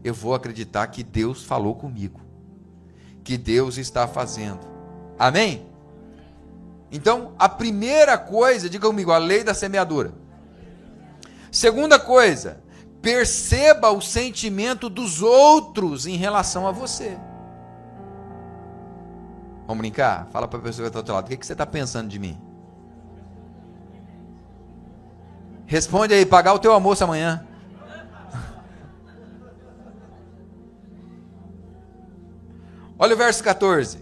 Eu 0.05 0.15
vou 0.15 0.35
acreditar 0.35 0.87
que 0.87 1.03
Deus 1.03 1.43
falou 1.43 1.75
comigo, 1.75 2.21
que 3.25 3.37
Deus 3.37 3.79
está 3.79 4.07
fazendo. 4.07 4.61
Amém? 5.19 5.67
Então, 6.93 7.33
a 7.39 7.49
primeira 7.49 8.17
coisa, 8.17 8.71
diga 8.71 8.87
comigo, 8.87 9.11
a 9.11 9.19
lei 9.19 9.43
da 9.43 9.55
semeadura. 9.55 10.13
Segunda 11.51 11.99
coisa, 11.99 12.63
Perceba 13.05 13.91
o 13.91 14.01
sentimento 14.01 14.89
dos 14.89 15.21
outros 15.21 16.07
em 16.07 16.17
relação 16.17 16.67
a 16.67 16.73
você. 16.73 17.19
Vamos 19.67 19.83
brincar? 19.83 20.27
Fala 20.33 20.49
para 20.49 20.59
a 20.59 20.63
pessoa 20.63 20.85
que 20.85 20.89
está 20.89 21.01
do 21.01 21.03
outro 21.03 21.15
lado. 21.15 21.27
O 21.27 21.29
que, 21.37 21.45
você 21.45 21.53
está 21.53 21.67
pensando 21.67 22.09
de 22.09 22.19
mim? 22.19 22.41
Responde 25.67 26.15
aí, 26.15 26.25
pagar 26.25 26.55
o 26.55 26.59
teu 26.59 26.73
almoço 26.73 27.05
amanhã. 27.05 27.47
Olha 33.05 33.15
o 33.15 33.19
verso 33.19 33.45
14. 33.45 33.99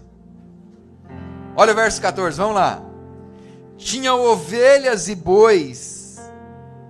Olha 1.57 1.73
o 1.73 1.75
verso 1.75 2.01
14, 2.01 2.37
vamos 2.37 2.55
lá. 2.55 2.81
Tinha 3.77 4.15
ovelhas 4.15 5.09
e 5.09 5.15
bois 5.15 6.21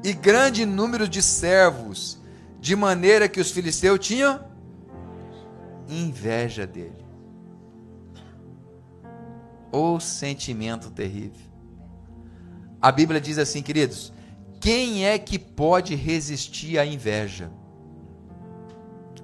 e 0.04 0.14
grande 0.14 0.64
número 0.64 1.08
de 1.08 1.24
servos, 1.24 2.20
de 2.60 2.76
maneira 2.76 3.28
que 3.28 3.42
os 3.42 3.50
filisteus 3.50 3.98
tinham 3.98 4.46
inveja 5.90 6.68
dele. 6.68 7.04
O 9.72 10.00
sentimento 10.00 10.92
terrível. 10.92 11.48
A 12.80 12.92
Bíblia 12.92 13.20
diz 13.20 13.40
assim, 13.40 13.64
queridos: 13.64 14.14
quem 14.62 15.04
é 15.04 15.18
que 15.18 15.40
pode 15.40 15.96
resistir 15.96 16.78
à 16.78 16.86
inveja? 16.86 17.52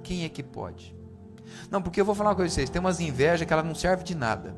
Quem 0.02 0.24
é 0.24 0.28
que 0.28 0.42
pode? 0.42 0.98
Não, 1.70 1.80
porque 1.80 2.00
eu 2.00 2.04
vou 2.04 2.14
falar 2.14 2.30
uma 2.30 2.36
coisa 2.36 2.48
pra 2.48 2.54
vocês: 2.54 2.70
tem 2.70 2.80
umas 2.80 3.00
invejas 3.00 3.46
que 3.46 3.52
ela 3.52 3.62
não 3.62 3.74
serve 3.74 4.04
de 4.04 4.14
nada. 4.14 4.56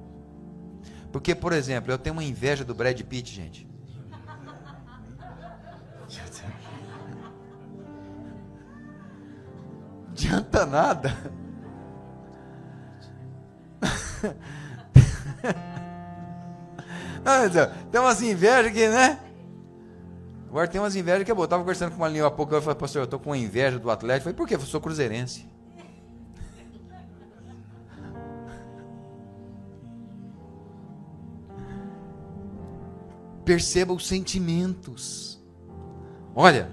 Porque, 1.11 1.35
por 1.35 1.52
exemplo, 1.52 1.92
eu 1.92 1.98
tenho 1.98 2.14
uma 2.14 2.24
inveja 2.24 2.64
do 2.64 2.74
Brad 2.74 3.00
Pitt, 3.02 3.35
gente. 3.35 3.72
adianta 10.22 10.66
nada. 10.66 11.16
Não, 17.24 17.48
tem 17.90 18.00
umas 18.00 18.20
invejas 18.22 18.72
que, 18.72 18.88
né? 18.88 19.18
Agora 20.48 20.66
tem 20.68 20.81
umas 20.81 20.96
invejas 20.96 21.24
que 21.24 21.33
eu 21.33 21.44
estava 21.44 21.62
conversando 21.62 21.92
com 21.92 21.98
uma 21.98 22.09
linha 22.09 22.26
há 22.26 22.31
pouco, 22.31 22.55
eu 22.55 22.61
falei, 22.61 22.78
pastor, 22.78 23.00
eu 23.00 23.05
estou 23.05 23.18
com 23.18 23.35
inveja 23.35 23.78
do 23.78 23.90
Atlético. 23.90 24.28
Eu 24.28 24.35
falei, 24.35 24.37
por 24.37 24.46
quê? 24.46 24.55
Eu 24.55 24.61
sou 24.61 24.81
cruzeirense. 24.81 25.48
Perceba 33.44 33.92
os 33.92 34.07
sentimentos. 34.07 35.42
Olha, 36.35 36.70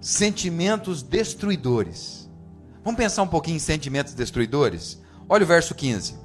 sentimentos 0.00 1.02
destruidores. 1.02 2.30
Vamos 2.84 2.98
pensar 2.98 3.22
um 3.22 3.28
pouquinho 3.28 3.56
em 3.56 3.60
sentimentos 3.60 4.12
destruidores? 4.12 5.00
Olha 5.28 5.44
o 5.44 5.46
verso 5.46 5.74
15. 5.74 6.18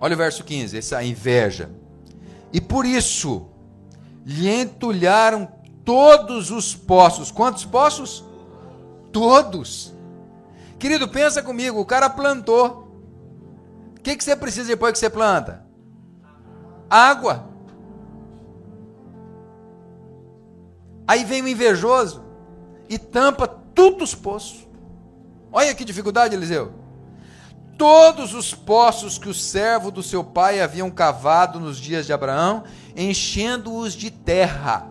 Olha 0.00 0.14
o 0.14 0.16
verso 0.16 0.44
15, 0.44 0.78
essa 0.78 1.02
inveja. 1.02 1.70
E 2.52 2.60
por 2.60 2.86
isso 2.86 3.48
lhe 4.24 4.48
entulharam 4.48 5.50
todos 5.84 6.52
os 6.52 6.74
poços. 6.74 7.32
Quantos 7.32 7.64
poços? 7.64 8.24
Todos. 9.12 9.92
Querido, 10.78 11.08
pensa 11.08 11.42
comigo, 11.42 11.80
o 11.80 11.86
cara 11.86 12.08
plantou. 12.08 12.86
O 13.98 14.00
que, 14.00 14.16
que 14.16 14.22
você 14.22 14.36
precisa 14.36 14.68
depois 14.68 14.92
que 14.92 14.98
você 15.00 15.10
planta? 15.10 15.65
Água. 16.88 17.48
Aí 21.06 21.24
vem 21.24 21.42
o 21.42 21.48
invejoso 21.48 22.24
e 22.88 22.98
tampa 22.98 23.46
todos 23.46 24.10
os 24.10 24.14
poços. 24.14 24.66
Olha 25.52 25.74
que 25.74 25.84
dificuldade, 25.84 26.34
Eliseu. 26.34 26.72
Todos 27.78 28.34
os 28.34 28.54
poços 28.54 29.18
que 29.18 29.28
o 29.28 29.34
servo 29.34 29.90
do 29.90 30.02
seu 30.02 30.24
pai 30.24 30.60
haviam 30.60 30.90
cavado 30.90 31.60
nos 31.60 31.76
dias 31.76 32.06
de 32.06 32.12
Abraão, 32.12 32.64
enchendo-os 32.96 33.92
de 33.92 34.10
terra. 34.10 34.90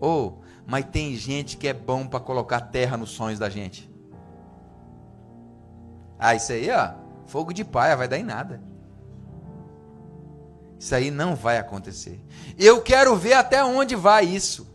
Oh, 0.00 0.32
mas 0.66 0.86
tem 0.86 1.14
gente 1.14 1.56
que 1.56 1.68
é 1.68 1.74
bom 1.74 2.06
para 2.06 2.18
colocar 2.18 2.60
terra 2.60 2.96
nos 2.96 3.10
sonhos 3.10 3.38
da 3.38 3.48
gente. 3.48 3.90
Ah, 6.18 6.34
isso 6.34 6.52
aí, 6.52 6.70
ó, 6.70 6.94
fogo 7.26 7.52
de 7.52 7.64
paia, 7.64 7.96
vai 7.96 8.08
dar 8.08 8.18
em 8.18 8.24
nada. 8.24 8.60
Isso 10.78 10.94
aí 10.94 11.10
não 11.10 11.34
vai 11.34 11.58
acontecer. 11.58 12.20
Eu 12.58 12.82
quero 12.82 13.16
ver 13.16 13.34
até 13.34 13.64
onde 13.64 13.94
vai 13.94 14.24
isso. 14.24 14.66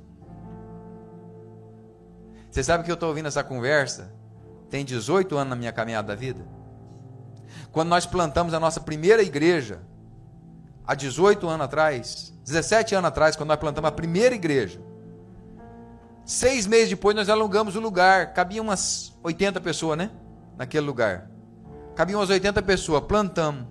Você 2.49 2.63
sabe 2.63 2.83
que 2.83 2.91
eu 2.91 2.95
estou 2.95 3.09
ouvindo 3.09 3.27
essa 3.27 3.43
conversa? 3.43 4.13
Tem 4.69 4.83
18 4.83 5.37
anos 5.37 5.49
na 5.49 5.55
minha 5.55 5.71
caminhada 5.71 6.09
da 6.09 6.15
vida. 6.15 6.45
Quando 7.71 7.89
nós 7.89 8.05
plantamos 8.05 8.53
a 8.53 8.59
nossa 8.59 8.79
primeira 8.79 9.21
igreja, 9.21 9.79
há 10.85 10.93
18 10.95 11.47
anos 11.47 11.65
atrás, 11.65 12.33
17 12.43 12.95
anos 12.95 13.07
atrás, 13.07 13.35
quando 13.35 13.49
nós 13.49 13.59
plantamos 13.59 13.87
a 13.87 13.91
primeira 13.91 14.35
igreja, 14.35 14.81
seis 16.25 16.67
meses 16.67 16.89
depois 16.89 17.15
nós 17.15 17.29
alugamos 17.29 17.75
o 17.75 17.79
lugar, 17.79 18.33
cabia 18.33 18.61
umas 18.61 19.17
80 19.23 19.61
pessoas, 19.61 19.97
né? 19.97 20.11
Naquele 20.57 20.85
lugar. 20.85 21.29
Cabiam 21.95 22.19
umas 22.19 22.29
80 22.29 22.61
pessoas, 22.61 23.03
plantamos. 23.03 23.67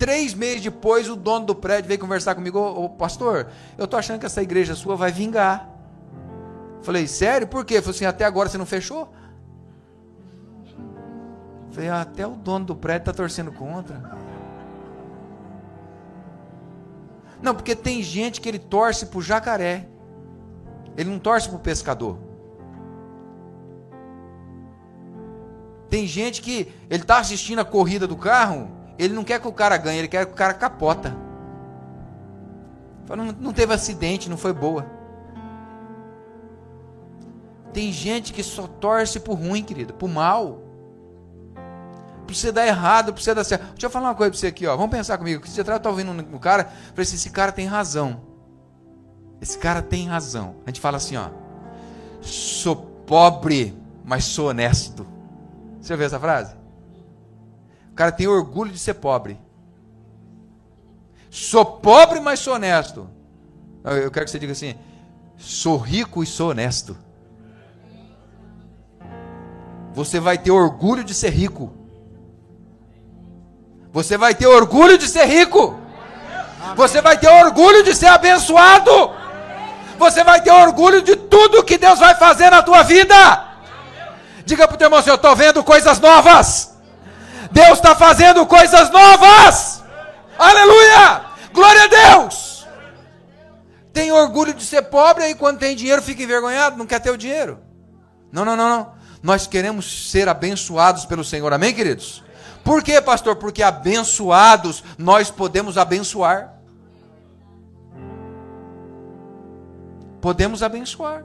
Três 0.00 0.32
meses 0.32 0.62
depois, 0.62 1.10
o 1.10 1.14
dono 1.14 1.44
do 1.44 1.54
prédio 1.54 1.88
veio 1.88 2.00
conversar 2.00 2.34
comigo: 2.34 2.58
Ô, 2.58 2.88
pastor, 2.88 3.48
eu 3.76 3.86
tô 3.86 3.98
achando 3.98 4.18
que 4.18 4.24
essa 4.24 4.42
igreja 4.42 4.74
sua 4.74 4.96
vai 4.96 5.12
vingar. 5.12 5.68
Falei, 6.80 7.06
sério? 7.06 7.46
Por 7.46 7.66
quê? 7.66 7.82
Falei 7.82 7.96
assim: 7.96 8.06
até 8.06 8.24
agora 8.24 8.48
você 8.48 8.56
não 8.56 8.64
fechou? 8.64 9.12
Falei, 11.70 11.90
ah, 11.90 12.00
até 12.00 12.26
o 12.26 12.30
dono 12.30 12.64
do 12.64 12.74
prédio 12.74 13.02
está 13.02 13.12
torcendo 13.12 13.52
contra. 13.52 14.18
Não, 17.42 17.54
porque 17.54 17.76
tem 17.76 18.02
gente 18.02 18.40
que 18.40 18.48
ele 18.48 18.58
torce 18.58 19.04
para 19.04 19.18
o 19.18 19.22
jacaré. 19.22 19.86
Ele 20.96 21.10
não 21.10 21.18
torce 21.18 21.46
para 21.46 21.58
o 21.58 21.60
pescador. 21.60 22.16
Tem 25.90 26.06
gente 26.06 26.40
que 26.40 26.72
ele 26.88 27.02
está 27.02 27.18
assistindo 27.18 27.58
a 27.58 27.66
corrida 27.66 28.06
do 28.06 28.16
carro, 28.16 28.79
ele 29.04 29.14
não 29.14 29.24
quer 29.24 29.40
que 29.40 29.48
o 29.48 29.52
cara 29.52 29.76
ganhe, 29.76 29.98
ele 29.98 30.08
quer 30.08 30.26
que 30.26 30.32
o 30.32 30.36
cara 30.36 30.52
capota. 30.52 31.16
Não, 33.08 33.32
não 33.32 33.52
teve 33.52 33.72
acidente, 33.72 34.28
não 34.28 34.36
foi 34.36 34.52
boa. 34.52 34.86
Tem 37.72 37.90
gente 37.92 38.32
que 38.32 38.42
só 38.42 38.66
torce 38.66 39.18
por 39.18 39.34
ruim, 39.34 39.62
querido, 39.62 39.94
por 39.94 40.08
mal. 40.08 40.60
Para 42.26 42.34
você 42.34 42.52
dar 42.52 42.66
errado, 42.66 43.12
para 43.12 43.22
você 43.22 43.34
dar 43.34 43.42
certo. 43.42 43.62
Deixa 43.70 43.86
eu 43.86 43.90
falar 43.90 44.08
uma 44.08 44.14
coisa 44.14 44.30
para 44.30 44.38
você 44.38 44.46
aqui, 44.48 44.66
ó. 44.66 44.76
Vamos 44.76 44.90
pensar 44.90 45.18
comigo. 45.18 45.46
Você 45.46 45.60
está 45.60 45.88
ouvindo 45.88 46.12
no 46.12 46.38
cara, 46.38 46.64
falei 46.64 47.02
assim, 47.02 47.16
esse 47.16 47.30
cara 47.30 47.50
tem 47.50 47.66
razão. 47.66 48.20
Esse 49.40 49.58
cara 49.58 49.82
tem 49.82 50.06
razão. 50.06 50.56
A 50.64 50.70
gente 50.70 50.80
fala 50.80 50.98
assim, 50.98 51.16
ó. 51.16 51.30
Sou 52.20 52.76
pobre, 52.76 53.76
mas 54.04 54.24
sou 54.24 54.50
honesto. 54.50 55.06
Você 55.80 55.92
ouviu 55.92 56.06
essa 56.06 56.20
frase? 56.20 56.59
O 57.90 57.94
cara 57.94 58.12
tem 58.12 58.26
orgulho 58.26 58.72
de 58.72 58.78
ser 58.78 58.94
pobre. 58.94 59.38
Sou 61.30 61.64
pobre, 61.64 62.20
mas 62.20 62.40
sou 62.40 62.54
honesto. 62.54 63.08
Eu 63.84 64.10
quero 64.10 64.24
que 64.24 64.30
você 64.30 64.38
diga 64.38 64.52
assim: 64.52 64.74
sou 65.36 65.76
rico 65.76 66.22
e 66.22 66.26
sou 66.26 66.50
honesto. 66.50 66.96
Você 69.94 70.20
vai 70.20 70.38
ter 70.38 70.50
orgulho 70.50 71.04
de 71.04 71.14
ser 71.14 71.30
rico. 71.30 71.72
Você 73.92 74.16
vai 74.16 74.34
ter 74.34 74.46
orgulho 74.46 74.96
de 74.96 75.08
ser 75.08 75.26
rico. 75.26 75.78
Você 76.76 77.00
vai 77.00 77.18
ter 77.18 77.28
orgulho 77.28 77.82
de 77.82 77.94
ser 77.94 78.06
abençoado. 78.06 78.90
Você 79.98 80.22
vai 80.24 80.40
ter 80.40 80.52
orgulho 80.52 81.02
de 81.02 81.16
tudo 81.16 81.64
que 81.64 81.76
Deus 81.76 81.98
vai 81.98 82.14
fazer 82.14 82.50
na 82.50 82.62
tua 82.62 82.82
vida. 82.82 83.14
Diga 84.44 84.66
para 84.66 84.74
o 84.74 84.78
teu 84.78 84.86
irmão, 84.86 85.02
eu 85.04 85.14
estou 85.14 85.36
vendo 85.36 85.62
coisas 85.62 85.98
novas. 86.00 86.69
Deus 87.50 87.78
está 87.78 87.94
fazendo 87.94 88.46
coisas 88.46 88.90
novas. 88.90 89.82
Aleluia! 90.38 91.22
Glória 91.52 91.84
a 91.84 91.86
Deus! 91.86 92.66
Tem 93.92 94.12
orgulho 94.12 94.54
de 94.54 94.64
ser 94.64 94.82
pobre 94.82 95.26
e 95.28 95.34
quando 95.34 95.58
tem 95.58 95.74
dinheiro 95.74 96.00
fica 96.00 96.22
envergonhado, 96.22 96.76
não 96.76 96.86
quer 96.86 97.00
ter 97.00 97.10
o 97.10 97.16
dinheiro. 97.16 97.58
Não, 98.30 98.44
não, 98.44 98.56
não, 98.56 98.68
não. 98.68 98.92
Nós 99.22 99.46
queremos 99.46 100.10
ser 100.10 100.28
abençoados 100.28 101.04
pelo 101.04 101.24
Senhor. 101.24 101.52
Amém, 101.52 101.74
queridos? 101.74 102.22
Por 102.64 102.82
quê, 102.82 103.00
pastor? 103.00 103.36
Porque 103.36 103.62
abençoados 103.62 104.84
nós 104.96 105.30
podemos 105.30 105.76
abençoar. 105.76 106.54
Podemos 110.20 110.62
abençoar. 110.62 111.24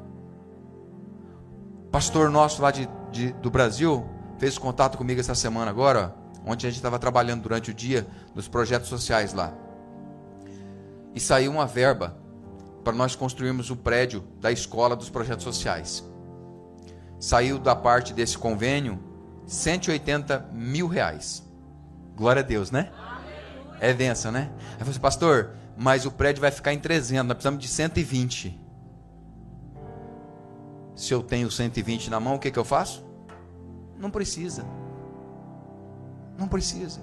Pastor 1.92 2.30
nosso 2.30 2.62
lá 2.62 2.72
de 2.72 2.90
de, 3.16 3.32
do 3.34 3.50
Brasil 3.50 4.06
fez 4.38 4.58
contato 4.58 4.98
comigo 4.98 5.20
essa 5.20 5.36
semana 5.36 5.72
agora, 5.72 6.16
onde 6.46 6.66
a 6.66 6.70
gente 6.70 6.78
estava 6.78 7.00
trabalhando 7.00 7.42
durante 7.42 7.72
o 7.72 7.74
dia 7.74 8.08
nos 8.34 8.48
projetos 8.48 8.90
sociais 8.90 9.34
lá. 9.34 9.54
E 11.14 11.20
saiu 11.20 11.52
uma 11.52 11.66
verba 11.66 12.18
para 12.84 12.94
nós 12.94 13.16
construirmos 13.16 13.70
o 13.70 13.76
prédio 13.76 14.24
da 14.40 14.52
escola 14.52 14.96
dos 14.96 15.10
projetos 15.10 15.44
sociais. 15.44 16.04
Saiu 17.20 17.58
da 17.58 17.76
parte 17.76 18.14
desse 18.14 18.38
convênio 18.38 19.00
180 19.48 20.50
mil 20.52 20.88
reais. 20.88 21.44
Glória 22.16 22.42
a 22.42 22.44
Deus, 22.44 22.72
né? 22.72 22.92
É 23.80 23.94
vença, 23.94 24.32
né? 24.32 24.52
Aí 24.74 24.84
você, 24.84 24.92
assim, 24.92 25.00
pastor, 25.00 25.52
mas 25.78 26.06
o 26.06 26.12
prédio 26.12 26.42
vai 26.42 26.52
ficar 26.52 26.74
em 26.74 26.80
300, 26.80 27.28
nós 27.28 27.36
precisamos 27.36 27.62
de 27.62 27.68
120. 27.68 28.60
Se 30.96 31.14
eu 31.14 31.22
tenho 31.22 31.52
120 31.52 32.10
na 32.10 32.20
mão, 32.20 32.36
o 32.36 32.40
que, 32.40 32.50
que 32.50 32.60
eu 32.60 32.64
faço? 32.64 33.05
Não 33.98 34.10
precisa. 34.10 34.66
Não 36.38 36.48
precisa. 36.48 37.00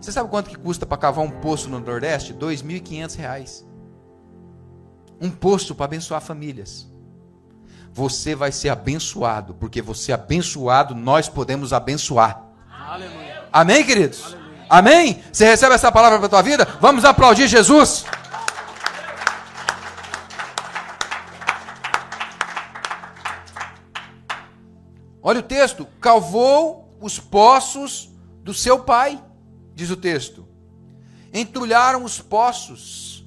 Você 0.00 0.12
sabe 0.12 0.28
quanto 0.28 0.50
que 0.50 0.56
custa 0.56 0.86
para 0.86 0.96
cavar 0.96 1.24
um 1.24 1.30
poço 1.30 1.68
no 1.68 1.80
Nordeste? 1.80 2.32
R$ 2.32 2.38
2.500. 2.38 3.64
Um 5.20 5.30
poço 5.30 5.74
para 5.74 5.86
abençoar 5.86 6.20
famílias. 6.20 6.88
Você 7.92 8.34
vai 8.34 8.52
ser 8.52 8.68
abençoado, 8.68 9.54
porque 9.54 9.82
você 9.82 10.12
é 10.12 10.14
abençoado, 10.14 10.94
nós 10.94 11.28
podemos 11.28 11.72
abençoar. 11.72 12.44
Aleluia. 12.70 13.44
Amém, 13.52 13.84
queridos? 13.84 14.24
Aleluia. 14.24 14.66
Amém? 14.70 15.22
Você 15.32 15.44
recebe 15.44 15.74
essa 15.74 15.90
palavra 15.90 16.18
para 16.18 16.26
a 16.26 16.30
tua 16.30 16.42
vida? 16.42 16.66
Vamos 16.80 17.04
aplaudir 17.04 17.48
Jesus. 17.48 18.04
Olha 25.22 25.40
o 25.40 25.42
texto: 25.44 25.86
cavou 26.00 26.96
os 27.00 27.18
poços 27.18 28.10
do 28.42 28.54
seu 28.54 28.80
pai, 28.80 29.22
diz 29.74 29.90
o 29.90 29.96
texto. 29.96 30.46
Entulharam 31.32 32.04
os 32.04 32.20
poços, 32.20 33.26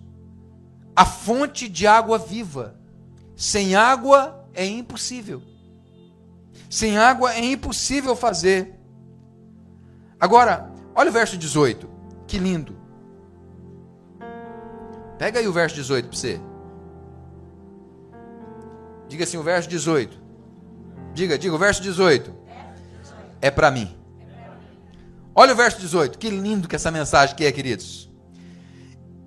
a 0.96 1.06
fonte 1.06 1.70
de 1.70 1.88
água 1.88 2.18
viva. 2.18 2.76
Sem 3.36 3.76
água 3.76 4.48
é 4.54 4.66
impossível. 4.66 5.42
Sem 6.70 6.98
água 6.98 7.34
é 7.34 7.44
impossível 7.44 8.16
fazer. 8.16 8.80
Agora, 10.20 10.72
olha 10.96 11.10
o 11.10 11.14
verso 11.14 11.38
18. 11.38 11.90
Que 12.28 12.38
lindo. 12.38 12.76
Pega 15.18 15.40
aí 15.40 15.48
o 15.48 15.54
verso 15.54 15.76
18 15.76 16.08
para 16.08 16.18
você. 16.18 16.42
Diga 19.08 19.24
assim: 19.24 19.38
o 19.38 19.44
verso 19.44 19.70
18. 19.70 20.23
Diga, 21.14 21.38
diga, 21.38 21.54
o 21.54 21.60
verso 21.60 21.82
18. 21.82 22.34
É 23.42 23.52
para 23.52 23.70
mim. 23.70 23.96
Olha 25.36 25.54
o 25.54 25.56
verso 25.56 25.80
18. 25.80 26.18
Que 26.18 26.30
lindo 26.30 26.68
que 26.68 26.76
essa 26.76 26.92
mensagem 26.92 27.36
que 27.36 27.46
é, 27.46 27.52
queridos. 27.52 28.10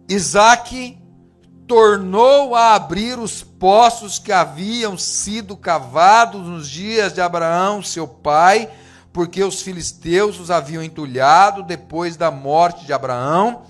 Isaac 0.09 0.99
tornou 1.67 2.55
a 2.55 2.75
abrir 2.75 3.19
os 3.19 3.43
poços 3.43 4.19
que 4.19 4.33
haviam 4.33 4.97
sido 4.97 5.57
cavados 5.57 6.47
nos 6.47 6.69
dias 6.69 7.13
de 7.13 7.21
Abraão, 7.21 7.83
seu 7.83 8.07
pai, 8.07 8.71
porque 9.13 9.43
os 9.43 9.63
filisteus 9.63 10.39
os 10.39 10.51
haviam 10.51 10.83
entulhado 10.83 11.63
depois 11.63 12.17
da 12.17 12.31
morte 12.31 12.87
de 12.87 12.93
Abraão, 12.93 13.63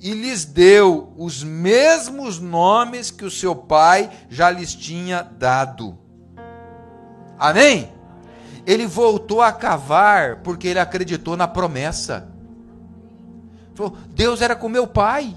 e 0.00 0.12
lhes 0.12 0.44
deu 0.44 1.12
os 1.16 1.44
mesmos 1.44 2.40
nomes 2.40 3.10
que 3.10 3.24
o 3.24 3.30
seu 3.30 3.54
pai 3.54 4.10
já 4.28 4.50
lhes 4.50 4.74
tinha 4.74 5.22
dado. 5.22 6.01
Amém? 7.38 7.92
Ele 8.66 8.86
voltou 8.86 9.42
a 9.42 9.52
cavar 9.52 10.36
porque 10.42 10.68
ele 10.68 10.78
acreditou 10.78 11.36
na 11.36 11.48
promessa. 11.48 12.28
Falou, 13.74 13.96
Deus 14.08 14.40
era 14.40 14.54
com 14.54 14.68
meu 14.68 14.86
pai. 14.86 15.34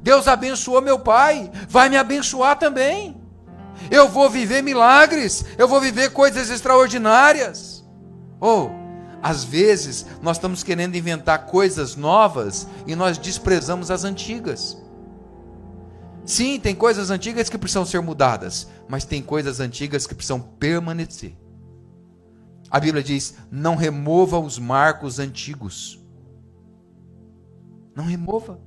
Deus 0.00 0.28
abençoou 0.28 0.80
meu 0.80 0.98
pai, 0.98 1.50
vai 1.68 1.88
me 1.88 1.96
abençoar 1.96 2.58
também. 2.58 3.20
Eu 3.90 4.08
vou 4.08 4.30
viver 4.30 4.62
milagres, 4.62 5.44
eu 5.56 5.68
vou 5.68 5.80
viver 5.80 6.10
coisas 6.12 6.50
extraordinárias. 6.50 7.84
Ou, 8.40 8.70
oh, 8.70 9.18
às 9.22 9.44
vezes, 9.44 10.06
nós 10.22 10.36
estamos 10.36 10.62
querendo 10.62 10.96
inventar 10.96 11.46
coisas 11.46 11.96
novas 11.96 12.66
e 12.86 12.94
nós 12.94 13.18
desprezamos 13.18 13.90
as 13.90 14.04
antigas. 14.04 14.78
Sim, 16.28 16.60
tem 16.60 16.74
coisas 16.74 17.10
antigas 17.10 17.48
que 17.48 17.56
precisam 17.56 17.86
ser 17.86 18.02
mudadas, 18.02 18.68
mas 18.86 19.06
tem 19.06 19.22
coisas 19.22 19.60
antigas 19.60 20.06
que 20.06 20.14
precisam 20.14 20.38
permanecer. 20.38 21.34
A 22.70 22.78
Bíblia 22.78 23.02
diz: 23.02 23.34
não 23.50 23.74
remova 23.74 24.38
os 24.38 24.58
marcos 24.58 25.18
antigos. 25.18 25.98
Não 27.96 28.04
remova. 28.04 28.60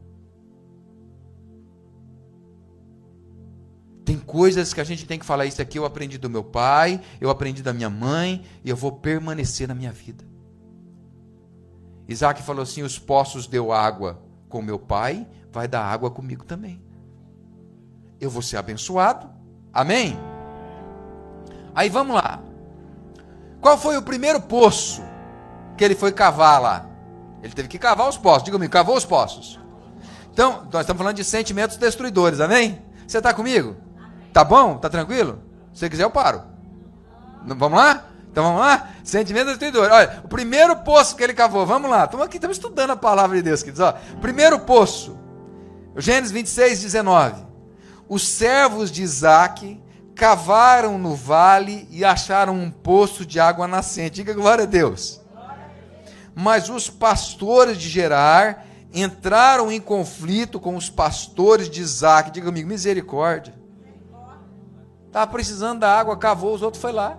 Tem 4.04 4.18
coisas 4.18 4.74
que 4.74 4.82
a 4.82 4.84
gente 4.84 5.06
tem 5.06 5.20
que 5.20 5.26
falar. 5.26 5.46
Isso 5.46 5.62
aqui 5.62 5.78
eu 5.78 5.86
aprendi 5.86 6.18
do 6.18 6.32
meu 6.32 6.44
pai, 6.44 7.00
eu 7.22 7.30
aprendi 7.30 7.62
da 7.62 7.72
minha 7.72 7.92
mãe, 7.92 8.44
e 8.64 8.72
eu 8.72 8.76
vou 8.76 8.94
permanecer 8.94 9.68
na 9.68 9.76
minha 9.76 9.92
vida. 9.92 10.26
Isaac 12.08 12.42
falou 12.42 12.64
assim: 12.64 12.82
os 12.82 12.98
poços 12.98 13.46
deu 13.46 13.72
água 13.72 14.20
com 14.50 14.64
meu 14.64 14.80
pai, 14.80 15.28
vai 15.52 15.68
dar 15.68 15.84
água 15.84 16.10
comigo 16.10 16.44
também. 16.44 16.90
Eu 18.22 18.30
vou 18.30 18.44
ser 18.44 18.58
abençoado. 18.58 19.28
Amém? 19.74 20.18
Aí 21.74 21.90
vamos 21.90 22.16
lá. 22.16 22.40
Qual 23.60 23.78
foi 23.78 23.98
o 23.98 24.02
primeiro 24.04 24.40
poço 24.40 25.02
que 25.76 25.84
ele 25.84 25.96
foi 25.96 26.12
cavar 26.12 26.62
lá? 26.62 26.86
Ele 27.42 27.54
teve 27.54 27.68
que 27.68 27.80
cavar 27.80 28.08
os 28.08 28.18
poços. 28.18 28.44
Diga-me, 28.44 28.70
cavou 28.70 28.96
os 28.96 29.06
poços. 29.06 29.60
Então, 30.32 30.68
nós 30.72 30.82
estamos 30.82 31.00
falando 31.00 31.16
de 31.16 31.24
sentimentos 31.24 31.78
destruidores, 31.78 32.40
amém? 32.40 32.82
Você 33.08 33.18
está 33.18 33.34
comigo? 33.34 33.76
Tá 34.32 34.44
bom? 34.44 34.78
Tá 34.78 34.88
tranquilo? 34.88 35.42
Se 35.74 35.90
quiser, 35.90 36.04
eu 36.04 36.12
paro. 36.12 36.44
Vamos 37.44 37.78
lá? 37.78 38.06
Então 38.32 38.44
vamos 38.46 38.62
lá? 38.62 38.90
Sentimento 39.04 39.48
destruidor. 39.48 39.90
Olha, 39.92 40.22
o 40.24 40.28
primeiro 40.28 40.76
poço 40.78 41.16
que 41.16 41.24
ele 41.24 41.34
cavou, 41.34 41.66
vamos 41.66 41.90
lá. 41.90 42.06
Estamos 42.06 42.26
aqui, 42.26 42.38
estamos 42.38 42.56
estudando 42.56 42.92
a 42.92 42.96
palavra 42.96 43.36
de 43.36 43.44
Deus, 43.44 43.62
queridos. 43.62 43.82
Ó, 43.82 43.94
primeiro 44.22 44.60
poço, 44.60 45.18
Gênesis 45.98 46.32
26, 46.32 46.82
19. 46.82 47.51
Os 48.12 48.28
servos 48.28 48.92
de 48.92 49.04
Isaac 49.04 49.82
cavaram 50.14 50.98
no 50.98 51.16
vale 51.16 51.88
e 51.90 52.04
acharam 52.04 52.54
um 52.54 52.70
poço 52.70 53.26
de 53.26 53.40
água 53.40 53.70
nascente. 53.70 54.16
Diga 54.16 54.34
glória 54.34 54.66
a 54.66 54.68
Deus. 54.68 55.22
Mas 56.36 56.68
os 56.68 56.90
pastores 56.90 57.78
de 57.78 57.88
Gerar 57.88 58.66
entraram 58.94 59.72
em 59.72 59.80
conflito 59.80 60.60
com 60.60 60.76
os 60.76 60.90
pastores 60.90 61.70
de 61.70 61.80
Isaac. 61.80 62.32
Diga 62.32 62.48
comigo, 62.48 62.68
misericórdia. 62.68 63.54
Estava 65.08 65.32
precisando 65.32 65.80
da 65.80 65.98
água, 65.98 66.18
cavou, 66.18 66.54
os 66.54 66.62
outros 66.62 66.82
foi 66.82 66.92
lá. 66.92 67.18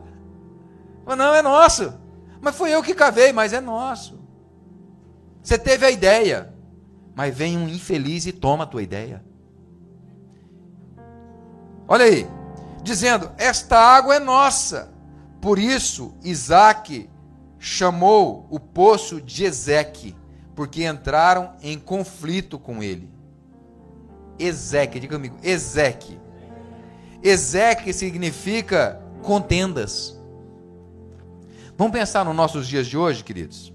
Mas 1.06 1.16
não, 1.16 1.34
é 1.34 1.40
nosso. 1.40 1.98
Mas 2.38 2.54
foi 2.54 2.70
eu 2.70 2.82
que 2.82 2.92
cavei, 2.92 3.32
mas 3.32 3.54
é 3.54 3.62
nosso. 3.62 4.22
Você 5.42 5.56
teve 5.56 5.86
a 5.86 5.90
ideia, 5.90 6.52
mas 7.14 7.34
vem 7.34 7.56
um 7.56 7.66
infeliz 7.66 8.26
e 8.26 8.32
toma 8.32 8.64
a 8.64 8.66
tua 8.66 8.82
ideia. 8.82 9.31
Olha 11.92 12.06
aí, 12.06 12.26
dizendo: 12.82 13.30
Esta 13.36 13.78
água 13.78 14.14
é 14.14 14.18
nossa. 14.18 14.90
Por 15.42 15.58
isso, 15.58 16.14
Isaac 16.24 17.06
chamou 17.58 18.46
o 18.48 18.58
poço 18.58 19.20
de 19.20 19.44
Ezeque, 19.44 20.16
porque 20.56 20.86
entraram 20.86 21.52
em 21.60 21.78
conflito 21.78 22.58
com 22.58 22.82
ele. 22.82 23.10
Ezeque, 24.38 24.98
diga 24.98 25.16
comigo, 25.16 25.36
Ezeque. 25.42 26.18
Ezeque 27.22 27.92
significa 27.92 28.98
contendas. 29.20 30.18
Vamos 31.76 31.92
pensar 31.92 32.24
nos 32.24 32.34
nossos 32.34 32.66
dias 32.66 32.86
de 32.86 32.96
hoje, 32.96 33.22
queridos? 33.22 33.70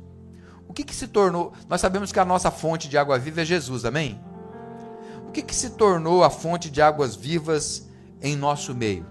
O 0.68 0.74
que, 0.74 0.84
que 0.84 0.96
se 0.96 1.08
tornou? 1.08 1.54
Nós 1.70 1.80
sabemos 1.80 2.12
que 2.12 2.20
a 2.20 2.26
nossa 2.26 2.50
fonte 2.50 2.90
de 2.90 2.98
água 2.98 3.20
viva 3.20 3.44
é 3.44 3.46
Jesus, 3.46 3.86
amém? 3.86 4.20
O 5.28 5.32
que, 5.32 5.44
que 5.44 5.54
se 5.54 5.70
tornou 5.70 6.24
a 6.24 6.32
fonte 6.32 6.72
de 6.72 6.82
águas 6.82 7.16
vivas 7.16 7.87
em 8.22 8.36
nosso 8.36 8.74
meio? 8.74 9.06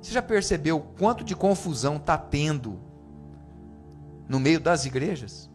Você 0.00 0.12
já 0.12 0.22
percebeu 0.22 0.80
quanto 0.98 1.22
de 1.22 1.36
confusão 1.36 1.96
está 1.96 2.16
tendo 2.16 2.80
no 4.28 4.40
meio 4.40 4.60
das 4.60 4.84
igrejas? 4.84 5.50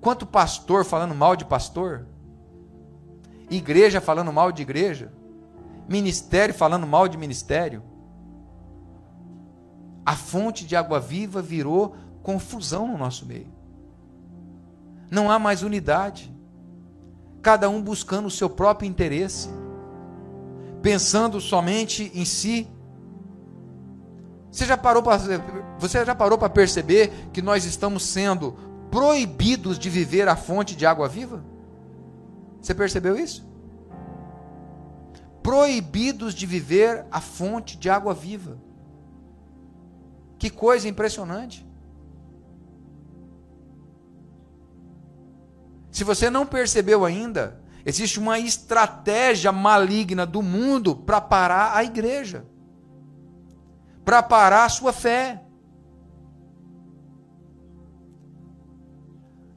Quanto 0.00 0.26
pastor 0.26 0.84
falando 0.84 1.14
mal 1.14 1.36
de 1.36 1.44
pastor? 1.44 2.06
igreja 3.50 4.00
falando 4.00 4.32
mal 4.32 4.52
de 4.52 4.62
igreja, 4.62 5.12
ministério 5.88 6.54
falando 6.54 6.86
mal 6.86 7.08
de 7.08 7.18
ministério. 7.18 7.82
A 10.06 10.14
fonte 10.14 10.64
de 10.64 10.76
água 10.76 11.00
viva 11.00 11.42
virou 11.42 11.96
confusão 12.22 12.86
no 12.86 12.96
nosso 12.96 13.26
meio. 13.26 13.48
Não 15.10 15.30
há 15.30 15.38
mais 15.38 15.62
unidade. 15.62 16.32
Cada 17.42 17.68
um 17.68 17.80
buscando 17.82 18.26
o 18.26 18.30
seu 18.30 18.50
próprio 18.50 18.88
interesse, 18.88 19.48
pensando 20.82 21.40
somente 21.40 22.10
em 22.14 22.24
si. 22.24 22.68
Você 24.50 24.66
já 24.66 24.76
parou 24.76 25.02
para 25.02 25.18
você 25.78 26.04
já 26.04 26.14
parou 26.14 26.36
para 26.36 26.50
perceber 26.50 27.10
que 27.32 27.40
nós 27.40 27.64
estamos 27.64 28.04
sendo 28.04 28.56
proibidos 28.90 29.78
de 29.78 29.88
viver 29.88 30.28
a 30.28 30.36
fonte 30.36 30.76
de 30.76 30.84
água 30.84 31.08
viva? 31.08 31.42
Você 32.60 32.74
percebeu 32.74 33.16
isso? 33.16 33.48
Proibidos 35.42 36.34
de 36.34 36.44
viver 36.44 37.06
a 37.10 37.20
fonte 37.20 37.76
de 37.76 37.88
água 37.88 38.12
viva. 38.12 38.58
Que 40.38 40.50
coisa 40.50 40.88
impressionante. 40.88 41.66
Se 45.90 46.04
você 46.04 46.30
não 46.30 46.46
percebeu 46.46 47.04
ainda, 47.04 47.60
existe 47.84 48.18
uma 48.18 48.38
estratégia 48.38 49.50
maligna 49.50 50.24
do 50.24 50.42
mundo 50.42 50.94
para 50.94 51.20
parar 51.20 51.76
a 51.76 51.82
igreja, 51.82 52.44
para 54.04 54.22
parar 54.22 54.64
a 54.64 54.68
sua 54.68 54.92
fé. 54.92 55.42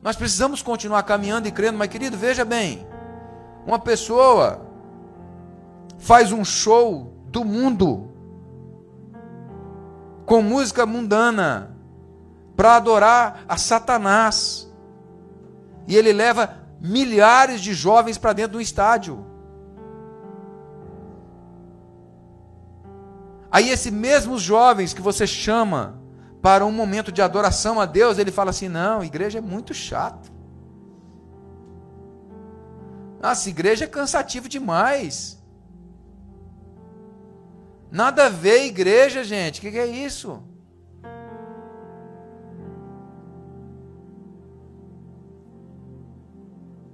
Nós 0.01 0.15
precisamos 0.15 0.61
continuar 0.61 1.03
caminhando 1.03 1.47
e 1.47 1.51
crendo, 1.51 1.77
mas 1.77 1.87
querido, 1.87 2.17
veja 2.17 2.43
bem, 2.43 2.85
uma 3.65 3.79
pessoa 3.79 4.67
faz 5.97 6.31
um 6.31 6.43
show 6.43 7.13
do 7.27 7.45
mundo 7.45 8.11
com 10.25 10.41
música 10.41 10.85
mundana 10.85 11.75
para 12.55 12.75
adorar 12.75 13.45
a 13.47 13.57
Satanás. 13.57 14.72
E 15.87 15.95
ele 15.95 16.13
leva 16.13 16.57
milhares 16.79 17.61
de 17.61 17.73
jovens 17.73 18.17
para 18.17 18.33
dentro 18.33 18.53
do 18.53 18.61
estádio. 18.61 19.25
Aí 23.51 23.69
esses 23.69 23.91
mesmos 23.91 24.41
jovens 24.41 24.93
que 24.93 25.01
você 25.01 25.27
chama 25.27 26.01
para 26.41 26.65
um 26.65 26.71
momento 26.71 27.11
de 27.11 27.21
adoração 27.21 27.79
a 27.79 27.85
Deus, 27.85 28.17
ele 28.17 28.31
fala 28.31 28.49
assim: 28.49 28.67
"Não, 28.67 29.03
igreja 29.03 29.37
é 29.37 29.41
muito 29.41 29.73
chato. 29.73 30.31
Nossa, 33.21 33.49
igreja 33.49 33.85
é 33.85 33.87
cansativo 33.87 34.49
demais. 34.49 35.41
Nada 37.89 38.25
a 38.25 38.29
ver 38.29 38.65
igreja, 38.65 39.23
gente. 39.23 39.59
O 39.59 39.61
que, 39.61 39.71
que 39.71 39.77
é 39.77 39.87
isso? 39.87 40.43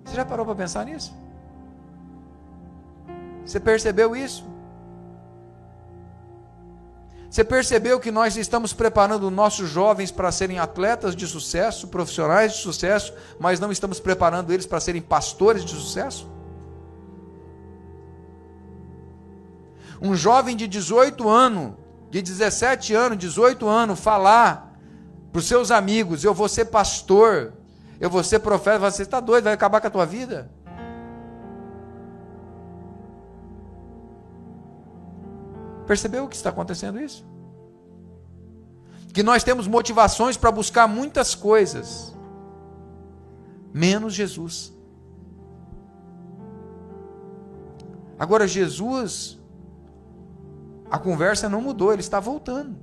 Você 0.09 0.15
já 0.15 0.25
parou 0.25 0.43
para 0.43 0.55
pensar 0.55 0.87
nisso? 0.87 1.13
Você 3.45 3.59
percebeu 3.59 4.15
isso? 4.15 4.43
Você 7.29 7.43
percebeu 7.43 7.99
que 7.99 8.09
nós 8.09 8.35
estamos 8.35 8.73
preparando 8.73 9.29
nossos 9.29 9.69
jovens 9.69 10.09
para 10.09 10.31
serem 10.31 10.57
atletas 10.57 11.15
de 11.15 11.27
sucesso, 11.27 11.89
profissionais 11.89 12.53
de 12.53 12.57
sucesso, 12.57 13.13
mas 13.39 13.59
não 13.59 13.71
estamos 13.71 13.99
preparando 13.99 14.51
eles 14.51 14.65
para 14.65 14.79
serem 14.79 14.99
pastores 14.99 15.63
de 15.63 15.75
sucesso? 15.75 16.27
Um 20.01 20.15
jovem 20.15 20.55
de 20.55 20.67
18 20.67 21.29
anos, 21.29 21.73
de 22.09 22.19
17 22.23 22.95
anos, 22.95 23.17
18 23.19 23.67
anos, 23.67 23.99
falar 23.99 24.75
para 25.31 25.37
os 25.37 25.47
seus 25.47 25.69
amigos: 25.69 26.23
Eu 26.23 26.33
vou 26.33 26.49
ser 26.49 26.65
pastor, 26.65 27.53
eu 27.99 28.09
vou 28.09 28.23
ser 28.23 28.39
profeta, 28.39 28.79
você 28.79 29.03
está 29.03 29.19
doido, 29.19 29.43
vai 29.45 29.53
acabar 29.53 29.81
com 29.81 29.87
a 29.87 29.91
tua 29.91 30.05
vida? 30.05 30.49
Percebeu 35.85 36.25
o 36.25 36.27
que 36.27 36.35
está 36.35 36.49
acontecendo 36.49 37.01
isso? 37.01 37.25
Que 39.13 39.23
nós 39.23 39.43
temos 39.43 39.67
motivações 39.67 40.37
para 40.37 40.51
buscar 40.51 40.87
muitas 40.87 41.33
coisas, 41.33 42.15
menos 43.73 44.13
Jesus. 44.13 44.71
Agora, 48.19 48.47
Jesus, 48.47 49.39
a 50.91 50.99
conversa 50.99 51.49
não 51.49 51.61
mudou, 51.61 51.91
ele 51.91 52.01
está 52.01 52.19
voltando. 52.19 52.77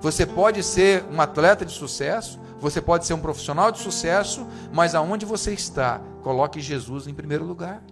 Você 0.00 0.26
pode 0.26 0.62
ser 0.62 1.04
um 1.10 1.20
atleta 1.20 1.64
de 1.64 1.72
sucesso, 1.72 2.38
você 2.60 2.80
pode 2.80 3.06
ser 3.06 3.14
um 3.14 3.20
profissional 3.20 3.70
de 3.70 3.78
sucesso, 3.78 4.46
mas 4.72 4.94
aonde 4.94 5.24
você 5.24 5.52
está, 5.52 6.00
coloque 6.22 6.60
Jesus 6.60 7.06
em 7.06 7.14
primeiro 7.14 7.44
lugar. 7.44 7.82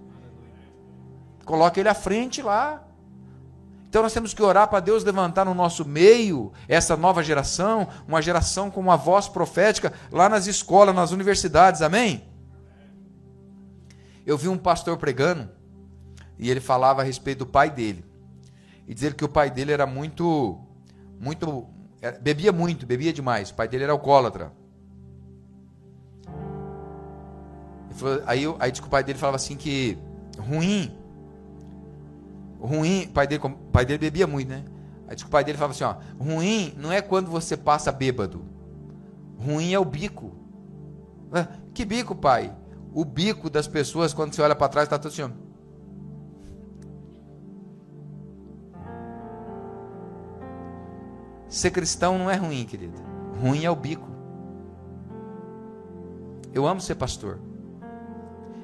Coloque 1.44 1.78
ele 1.78 1.88
à 1.88 1.94
frente 1.94 2.42
lá. 2.42 2.82
Então 3.88 4.02
nós 4.02 4.12
temos 4.12 4.34
que 4.34 4.42
orar 4.42 4.68
para 4.68 4.80
Deus 4.80 5.04
levantar 5.04 5.44
no 5.44 5.54
nosso 5.54 5.84
meio 5.84 6.52
essa 6.66 6.96
nova 6.96 7.22
geração, 7.22 7.86
uma 8.06 8.20
geração 8.20 8.70
com 8.70 8.80
uma 8.80 8.96
voz 8.96 9.28
profética 9.28 9.92
lá 10.10 10.28
nas 10.28 10.48
escolas, 10.48 10.94
nas 10.94 11.12
universidades, 11.12 11.80
amém? 11.82 12.28
Eu 14.26 14.36
vi 14.36 14.48
um 14.48 14.58
pastor 14.58 14.96
pregando 14.96 15.48
e 16.36 16.50
ele 16.50 16.60
falava 16.60 17.00
a 17.00 17.04
respeito 17.04 17.38
do 17.38 17.46
pai 17.46 17.70
dele. 17.70 18.04
E 18.86 18.92
dizer 18.92 19.14
que 19.14 19.24
o 19.24 19.28
pai 19.28 19.50
dele 19.50 19.72
era 19.72 19.86
muito, 19.86 20.60
muito, 21.20 21.66
bebia 22.12 22.52
muito, 22.52 22.86
bebia 22.86 23.12
demais. 23.12 23.50
O 23.50 23.54
pai 23.54 23.68
dele 23.68 23.84
era 23.84 23.92
alcoólatra. 23.92 24.52
Aí, 28.26 28.44
aí 28.58 28.72
que 28.72 28.82
o 28.82 28.90
pai 28.90 29.02
dele 29.02 29.18
falava 29.18 29.36
assim 29.36 29.56
que 29.56 29.96
ruim 30.38 30.92
Ruim, 32.60 33.08
pai 33.08 33.26
dele, 33.26 33.42
pai 33.72 33.84
dele 33.84 33.98
bebia 33.98 34.26
muito, 34.26 34.48
né? 34.48 34.64
Aí 35.06 35.14
diz 35.14 35.22
que 35.22 35.28
o 35.28 35.30
pai 35.30 35.44
dele 35.44 35.58
falava 35.58 35.72
assim, 35.72 35.84
ó, 35.84 35.96
ruim 36.22 36.74
não 36.76 36.90
é 36.90 37.00
quando 37.00 37.30
você 37.30 37.56
passa 37.56 37.92
bêbado. 37.92 38.44
Ruim 39.38 39.72
é 39.72 39.78
o 39.78 39.84
bico. 39.84 40.34
Que 41.74 41.84
bico, 41.84 42.14
pai? 42.14 42.52
O 42.92 43.04
bico 43.04 43.50
das 43.50 43.68
pessoas 43.68 44.14
quando 44.14 44.34
você 44.34 44.40
olha 44.40 44.54
para 44.54 44.68
trás 44.68 44.86
está 44.86 44.98
tudo 44.98 45.12
assim, 45.12 45.22
ó. 45.22 45.45
Ser 51.48 51.70
cristão 51.70 52.18
não 52.18 52.30
é 52.30 52.36
ruim, 52.36 52.64
querido. 52.64 53.00
Ruim 53.40 53.64
é 53.64 53.70
o 53.70 53.76
bico. 53.76 54.08
Eu 56.52 56.66
amo 56.66 56.80
ser 56.80 56.94
pastor. 56.94 57.38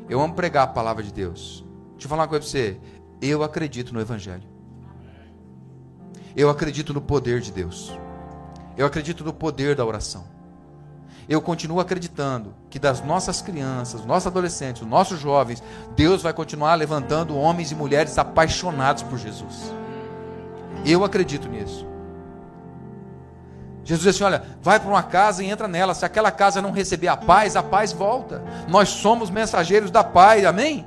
Eu 0.09 0.21
amo 0.21 0.35
pregar 0.35 0.65
a 0.65 0.69
palavra 0.69 1.03
de 1.03 1.13
Deus. 1.13 1.65
Deixa 1.93 2.07
eu 2.07 2.09
falar 2.09 2.23
uma 2.23 2.29
coisa 2.29 2.43
para 2.43 2.51
você. 2.51 2.81
Eu 3.21 3.43
acredito 3.43 3.95
no 3.95 4.01
Evangelho. 4.01 4.43
Eu 6.35 6.49
acredito 6.49 6.93
no 6.95 7.01
poder 7.01 7.41
de 7.41 7.53
Deus. 7.53 7.93
Eu 8.77 8.87
acredito 8.87 9.23
no 9.23 9.33
poder 9.33 9.77
da 9.77 9.85
oração. 9.85 10.25
Eu 11.29 11.41
continuo 11.41 11.79
acreditando 11.79 12.55
que 12.69 12.79
das 12.79 13.05
nossas 13.05 13.41
crianças, 13.41 14.05
nossos 14.05 14.27
adolescentes, 14.27 14.83
nossos 14.83 15.21
jovens, 15.21 15.63
Deus 15.95 16.23
vai 16.23 16.33
continuar 16.33 16.75
levantando 16.75 17.37
homens 17.37 17.71
e 17.71 17.75
mulheres 17.75 18.19
apaixonados 18.19 19.03
por 19.03 19.19
Jesus. 19.19 19.73
Eu 20.85 21.05
acredito 21.05 21.49
nisso. 21.49 21.92
Jesus 23.85 24.05
disse 24.05 24.23
assim: 24.23 24.25
olha, 24.25 24.43
vai 24.63 24.79
para 24.79 24.89
uma 24.89 25.03
casa 25.03 25.43
e 25.43 25.51
entra 25.51 25.67
nela. 25.67 25.95
Se 25.95 26.05
aquela 26.05 26.31
casa 26.31 26.63
não 26.63 26.71
receber 26.71 27.09
a 27.09 27.17
paz, 27.17 27.57
a 27.57 27.63
paz 27.63 27.93
volta. 27.93 28.43
Nós 28.69 28.89
somos 28.89 29.31
mensageiros 29.31 29.91
da 29.91 30.05
paz, 30.05 30.45
amém? 30.45 30.87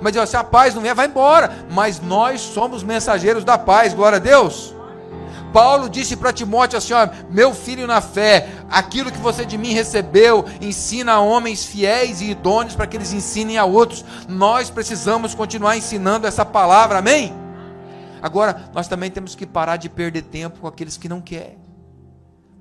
Mas 0.00 0.28
se 0.28 0.36
a 0.36 0.44
paz 0.44 0.74
não 0.74 0.82
vier, 0.82 0.94
vai 0.94 1.06
embora. 1.06 1.50
Mas 1.70 2.00
nós 2.00 2.40
somos 2.40 2.82
mensageiros 2.82 3.44
da 3.44 3.56
paz, 3.56 3.94
glória 3.94 4.16
a 4.16 4.20
Deus. 4.20 4.74
Paulo 5.52 5.88
disse 5.88 6.16
para 6.16 6.32
Timóteo 6.32 6.76
assim: 6.76 6.92
ó, 6.92 7.08
meu 7.30 7.54
filho 7.54 7.86
na 7.86 8.00
fé, 8.00 8.48
aquilo 8.68 9.12
que 9.12 9.18
você 9.18 9.44
de 9.44 9.56
mim 9.56 9.72
recebeu, 9.72 10.44
ensina 10.60 11.12
a 11.12 11.20
homens 11.20 11.64
fiéis 11.64 12.20
e 12.20 12.30
idôneos 12.30 12.74
para 12.74 12.88
que 12.88 12.96
eles 12.96 13.12
ensinem 13.12 13.56
a 13.56 13.64
outros. 13.64 14.04
Nós 14.28 14.68
precisamos 14.68 15.32
continuar 15.32 15.76
ensinando 15.76 16.26
essa 16.26 16.44
palavra, 16.44 16.98
amém? 16.98 17.32
Agora, 18.20 18.68
nós 18.74 18.88
também 18.88 19.12
temos 19.12 19.36
que 19.36 19.46
parar 19.46 19.76
de 19.76 19.88
perder 19.88 20.22
tempo 20.22 20.58
com 20.58 20.66
aqueles 20.66 20.96
que 20.96 21.08
não 21.08 21.20
querem, 21.20 21.58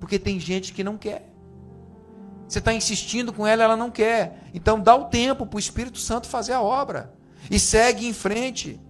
porque 0.04 0.20
tem 0.20 0.38
gente 0.38 0.74
que 0.74 0.84
não 0.84 0.98
quer. 0.98 1.30
Você 2.46 2.60
está 2.60 2.74
insistindo 2.74 3.32
com 3.32 3.48
ela, 3.48 3.64
ela 3.64 3.78
não 3.78 3.90
quer. 3.90 4.50
Então, 4.54 4.78
dá 4.78 4.94
o 4.94 5.06
tempo 5.06 5.46
para 5.46 5.56
o 5.56 5.60
Espírito 5.60 5.98
Santo 5.98 6.28
fazer 6.28 6.52
a 6.52 6.62
obra 6.62 7.14
e 7.50 7.58
segue 7.58 8.06
em 8.06 8.12
frente. 8.12 8.82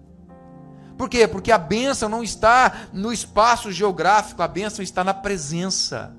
Por 0.98 1.08
quê? 1.08 1.28
Porque 1.28 1.52
a 1.52 1.56
bênção 1.56 2.08
não 2.08 2.20
está 2.20 2.88
no 2.92 3.12
espaço 3.12 3.70
geográfico, 3.70 4.42
a 4.42 4.48
bênção 4.48 4.82
está 4.82 5.04
na 5.04 5.14
presença. 5.14 6.12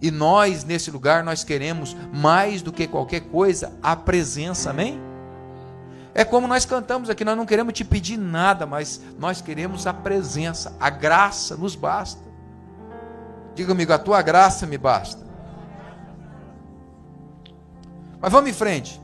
E 0.00 0.12
nós, 0.12 0.62
nesse 0.62 0.92
lugar, 0.92 1.24
nós 1.24 1.42
queremos 1.42 1.96
mais 2.12 2.62
do 2.62 2.72
que 2.72 2.86
qualquer 2.86 3.22
coisa 3.22 3.76
a 3.82 3.96
presença, 3.96 4.70
amém? 4.70 4.96
É 6.14 6.24
como 6.24 6.46
nós 6.46 6.64
cantamos 6.64 7.10
aqui, 7.10 7.24
nós 7.24 7.36
não 7.36 7.46
queremos 7.46 7.74
te 7.74 7.84
pedir 7.84 8.16
nada, 8.16 8.64
mas 8.64 9.00
nós 9.18 9.40
queremos 9.40 9.88
a 9.88 9.92
presença, 9.92 10.76
a 10.78 10.88
graça 10.88 11.56
nos 11.56 11.74
basta. 11.74 12.23
Diga 13.54 13.68
comigo, 13.68 13.92
a 13.92 13.98
tua 13.98 14.20
graça 14.22 14.66
me 14.66 14.76
basta. 14.76 15.24
Mas 18.20 18.32
vamos 18.32 18.50
em 18.50 18.54
frente. 18.54 19.00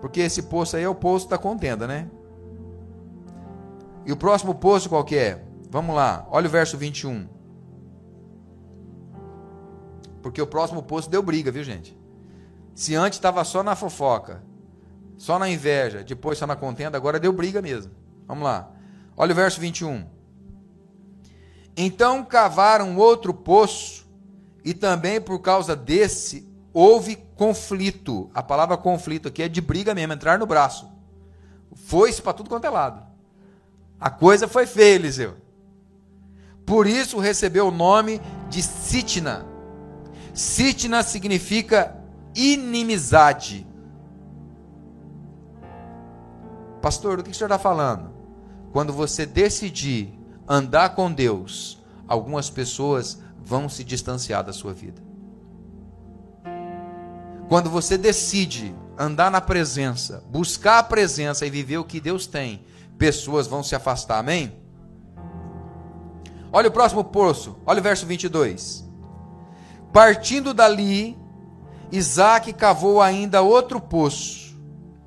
Porque 0.00 0.20
esse 0.20 0.42
poço 0.42 0.76
aí 0.76 0.82
é 0.82 0.88
o 0.88 0.94
poço 0.94 1.28
da 1.28 1.38
contenda, 1.38 1.86
né? 1.86 2.08
E 4.06 4.12
o 4.12 4.16
próximo 4.16 4.54
poço 4.54 4.88
qual 4.88 5.04
que 5.04 5.16
é? 5.16 5.42
Vamos 5.70 5.96
lá, 5.96 6.26
olha 6.30 6.46
o 6.46 6.50
verso 6.50 6.76
21. 6.76 7.26
Porque 10.22 10.40
o 10.40 10.46
próximo 10.46 10.82
poço 10.82 11.10
deu 11.10 11.22
briga, 11.22 11.50
viu 11.50 11.64
gente? 11.64 11.98
Se 12.74 12.94
antes 12.94 13.18
estava 13.18 13.44
só 13.44 13.62
na 13.62 13.76
fofoca, 13.76 14.42
só 15.16 15.38
na 15.38 15.48
inveja, 15.48 16.02
depois 16.02 16.38
só 16.38 16.46
na 16.46 16.56
contenda, 16.56 16.96
agora 16.96 17.20
deu 17.20 17.32
briga 17.32 17.60
mesmo. 17.60 17.92
Vamos 18.26 18.44
lá. 18.44 18.70
Olha 19.16 19.32
o 19.32 19.34
verso 19.34 19.60
21. 19.60 20.06
Então 21.76 22.24
cavaram 22.24 22.96
outro 22.96 23.34
poço, 23.34 24.04
e 24.64 24.72
também 24.72 25.20
por 25.20 25.40
causa 25.40 25.76
desse 25.76 26.48
houve 26.72 27.16
conflito. 27.36 28.30
A 28.34 28.42
palavra 28.42 28.76
conflito 28.76 29.28
aqui 29.28 29.42
é 29.42 29.48
de 29.48 29.60
briga 29.60 29.94
mesmo, 29.94 30.12
entrar 30.12 30.38
no 30.38 30.46
braço. 30.46 30.90
Foi-se 31.74 32.22
para 32.22 32.32
tudo 32.32 32.48
quanto 32.48 32.66
é 32.66 32.70
lado. 32.70 33.02
A 34.00 34.10
coisa 34.10 34.48
foi 34.48 34.66
feia, 34.66 34.94
Eliseu. 34.94 35.36
Por 36.64 36.86
isso 36.86 37.18
recebeu 37.18 37.68
o 37.68 37.70
nome 37.70 38.20
de 38.48 38.62
Sitna. 38.62 39.46
Sitna 40.32 41.02
significa 41.02 41.96
inimizade. 42.34 43.66
Pastor, 46.80 47.18
do 47.18 47.24
que 47.24 47.30
o 47.30 47.34
senhor 47.34 47.48
está 47.48 47.58
falando? 47.58 48.12
Quando 48.72 48.92
você 48.92 49.24
decidir 49.26 50.18
andar 50.48 50.94
com 50.94 51.12
Deus, 51.12 51.82
algumas 52.06 52.50
pessoas 52.50 53.20
vão 53.42 53.68
se 53.68 53.84
distanciar 53.84 54.44
da 54.44 54.52
sua 54.52 54.72
vida. 54.72 55.02
Quando 57.48 57.68
você 57.68 57.98
decide 57.98 58.74
andar 58.98 59.30
na 59.30 59.40
presença, 59.40 60.24
buscar 60.28 60.78
a 60.78 60.82
presença 60.82 61.46
e 61.46 61.50
viver 61.50 61.78
o 61.78 61.84
que 61.84 62.00
Deus 62.00 62.26
tem, 62.26 62.64
pessoas 62.96 63.46
vão 63.46 63.62
se 63.62 63.74
afastar, 63.74 64.18
amém? 64.18 64.52
Olha 66.52 66.68
o 66.68 66.72
próximo 66.72 67.04
poço, 67.04 67.56
olha 67.66 67.80
o 67.80 67.82
verso 67.82 68.06
22. 68.06 68.88
Partindo 69.92 70.54
dali, 70.54 71.18
Isaac 71.92 72.52
cavou 72.52 73.02
ainda 73.02 73.42
outro 73.42 73.80
poço, 73.80 74.56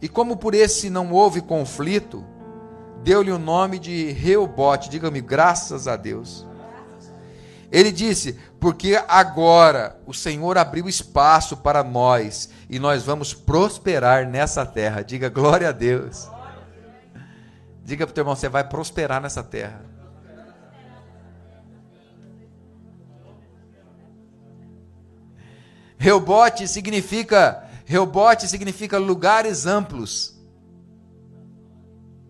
e 0.02 0.08
como 0.08 0.38
por 0.38 0.54
esse 0.54 0.90
não 0.90 1.12
houve 1.12 1.42
conflito, 1.42 2.24
deu-lhe 3.04 3.32
o 3.32 3.40
nome 3.40 3.80
de 3.80 4.12
Reobote, 4.12 4.90
diga-me, 4.90 5.22
graças 5.22 5.88
a 5.88 5.96
Deus. 5.96 6.46
Ele 7.72 7.92
disse: 7.92 8.40
Porque 8.60 9.02
agora 9.08 10.00
o 10.06 10.14
Senhor 10.14 10.58
abriu 10.58 10.88
espaço 10.88 11.58
para 11.58 11.84
nós 11.84 12.50
e 12.70 12.80
nós 12.80 13.04
vamos 13.04 13.34
prosperar 13.34 14.28
nessa 14.28 14.66
terra. 14.66 15.04
Diga 15.04 15.30
glória 15.30 15.70
a 15.70 15.72
Deus. 15.72 16.30
Diga 17.84 18.06
para 18.06 18.12
o 18.12 18.14
teu 18.14 18.22
irmão: 18.22 18.36
Você 18.36 18.50
vai 18.50 18.64
prosperar 18.64 19.22
nessa 19.22 19.44
terra. 19.44 19.82
Reubote 25.98 26.68
significa 26.68 27.68
Reubote 27.86 28.50
significa 28.50 28.98
lugares 28.98 29.66
amplos. 29.66 30.37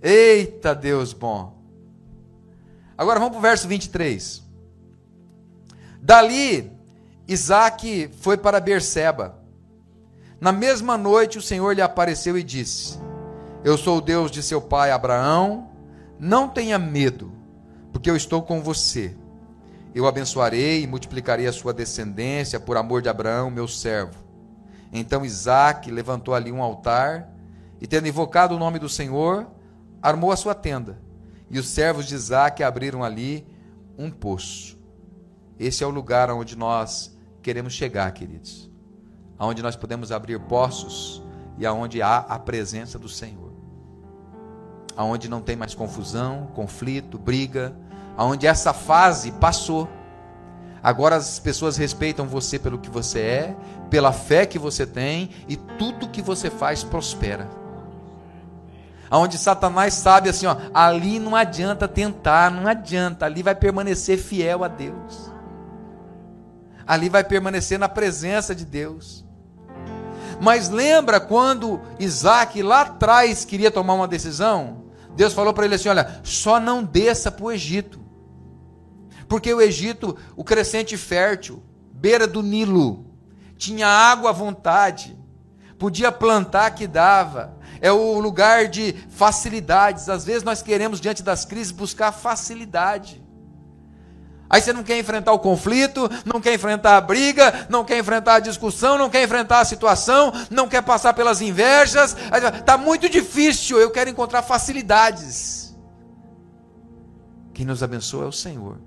Eita 0.09 0.73
Deus 0.73 1.11
bom. 1.11 1.53
Agora 2.97 3.19
vamos 3.19 3.33
para 3.33 3.39
o 3.39 3.41
verso 3.41 3.67
23. 3.67 4.41
Dali, 6.01 6.71
Isaac 7.27 8.09
foi 8.21 8.37
para 8.37 8.61
Berseba. 8.61 9.37
Na 10.39 10.53
mesma 10.53 10.97
noite, 10.97 11.37
o 11.37 11.41
Senhor 11.41 11.75
lhe 11.75 11.81
apareceu 11.81 12.37
e 12.37 12.43
disse: 12.43 12.97
Eu 13.65 13.77
sou 13.77 13.97
o 13.97 14.01
Deus 14.01 14.31
de 14.31 14.41
seu 14.41 14.61
pai 14.61 14.91
Abraão. 14.91 15.71
Não 16.17 16.47
tenha 16.47 16.79
medo, 16.79 17.29
porque 17.91 18.09
eu 18.09 18.15
estou 18.15 18.41
com 18.41 18.61
você. 18.61 19.13
Eu 19.93 20.07
abençoarei 20.07 20.83
e 20.83 20.87
multiplicarei 20.87 21.47
a 21.47 21.51
sua 21.51 21.73
descendência 21.73 22.61
por 22.61 22.77
amor 22.77 23.01
de 23.01 23.09
Abraão, 23.09 23.51
meu 23.51 23.67
servo. 23.67 24.23
Então 24.89 25.25
Isaac 25.25 25.91
levantou 25.91 26.33
ali 26.33 26.49
um 26.49 26.63
altar 26.63 27.29
e, 27.81 27.85
tendo 27.85 28.07
invocado 28.07 28.55
o 28.55 28.59
nome 28.59 28.79
do 28.79 28.87
Senhor, 28.87 29.56
armou 30.01 30.31
a 30.31 30.35
sua 30.35 30.53
tenda. 30.55 30.99
E 31.49 31.57
os 31.59 31.67
servos 31.67 32.05
de 32.05 32.15
Isaac 32.15 32.61
abriram 32.63 33.03
ali 33.03 33.45
um 33.97 34.11
poço. 34.11 34.77
Esse 35.59 35.83
é 35.83 35.87
o 35.87 35.89
lugar 35.89 36.29
onde 36.29 36.55
nós 36.55 37.17
queremos 37.41 37.73
chegar, 37.73 38.11
queridos. 38.11 38.69
Aonde 39.39 39.61
nós 39.61 39.75
podemos 39.75 40.11
abrir 40.11 40.39
poços 40.41 41.23
e 41.57 41.65
aonde 41.65 42.01
há 42.01 42.17
a 42.17 42.37
presença 42.37 42.99
do 42.99 43.09
Senhor. 43.09 43.47
aonde 44.97 45.29
não 45.29 45.41
tem 45.41 45.55
mais 45.55 45.75
confusão, 45.75 46.47
conflito, 46.55 47.19
briga, 47.19 47.75
aonde 48.17 48.47
essa 48.47 48.73
fase 48.73 49.31
passou. 49.33 49.87
Agora 50.81 51.15
as 51.15 51.37
pessoas 51.37 51.77
respeitam 51.77 52.25
você 52.25 52.57
pelo 52.57 52.79
que 52.79 52.89
você 52.89 53.19
é, 53.19 53.55
pela 53.91 54.11
fé 54.11 54.45
que 54.47 54.57
você 54.57 54.87
tem 54.87 55.29
e 55.47 55.55
tudo 55.55 56.09
que 56.09 56.21
você 56.21 56.49
faz 56.49 56.83
prospera. 56.83 57.47
Aonde 59.09 59.37
Satanás 59.37 59.93
sabe 59.93 60.29
assim, 60.29 60.45
ó, 60.45 60.57
ali 60.73 61.19
não 61.19 61.35
adianta 61.35 61.87
tentar, 61.87 62.51
não 62.51 62.67
adianta, 62.67 63.25
ali 63.25 63.41
vai 63.41 63.55
permanecer 63.55 64.17
fiel 64.17 64.63
a 64.63 64.67
Deus. 64.67 65.31
Ali 66.85 67.09
vai 67.09 67.23
permanecer 67.23 67.79
na 67.79 67.87
presença 67.87 68.53
de 68.53 68.65
Deus. 68.65 69.25
Mas 70.39 70.69
lembra 70.69 71.19
quando 71.19 71.81
Isaac 71.99 72.61
lá 72.61 72.81
atrás 72.81 73.43
queria 73.43 73.71
tomar 73.71 73.93
uma 73.93 74.07
decisão? 74.07 74.85
Deus 75.15 75.33
falou 75.33 75.53
para 75.53 75.65
ele 75.65 75.75
assim: 75.75 75.89
olha, 75.89 76.21
só 76.23 76.59
não 76.59 76.83
desça 76.83 77.31
para 77.31 77.45
o 77.45 77.51
Egito. 77.51 77.99
Porque 79.27 79.53
o 79.53 79.61
Egito, 79.61 80.15
o 80.35 80.43
crescente 80.43 80.95
fértil, 80.95 81.61
beira 81.91 82.27
do 82.27 82.41
Nilo, 82.41 83.05
tinha 83.57 83.87
água 83.87 84.29
à 84.29 84.33
vontade, 84.33 85.17
podia 85.77 86.11
plantar 86.11 86.71
que 86.71 86.87
dava, 86.87 87.56
é 87.81 87.91
o 87.91 88.19
lugar 88.19 88.67
de 88.67 88.93
facilidades. 89.09 90.09
Às 90.09 90.25
vezes 90.25 90.43
nós 90.43 90.61
queremos, 90.61 90.99
diante 90.99 91.23
das 91.23 91.45
crises, 91.45 91.71
buscar 91.71 92.11
facilidade. 92.11 93.25
Aí 94.49 94.61
você 94.61 94.71
não 94.71 94.83
quer 94.83 94.97
enfrentar 94.97 95.33
o 95.33 95.39
conflito, 95.39 96.09
não 96.25 96.39
quer 96.39 96.53
enfrentar 96.53 96.95
a 96.95 97.01
briga, 97.01 97.67
não 97.69 97.83
quer 97.83 97.99
enfrentar 97.99 98.35
a 98.35 98.39
discussão, 98.39 98.97
não 98.97 99.09
quer 99.09 99.23
enfrentar 99.23 99.59
a 99.59 99.65
situação, 99.65 100.31
não 100.49 100.69
quer 100.69 100.81
passar 100.81 101.13
pelas 101.13 101.41
invejas. 101.41 102.15
Está 102.57 102.77
muito 102.77 103.09
difícil, 103.09 103.77
eu 103.79 103.91
quero 103.91 104.09
encontrar 104.09 104.41
facilidades. 104.41 105.75
Quem 107.53 107.65
nos 107.65 107.83
abençoa 107.83 108.25
é 108.25 108.27
o 108.27 108.31
Senhor. 108.31 108.77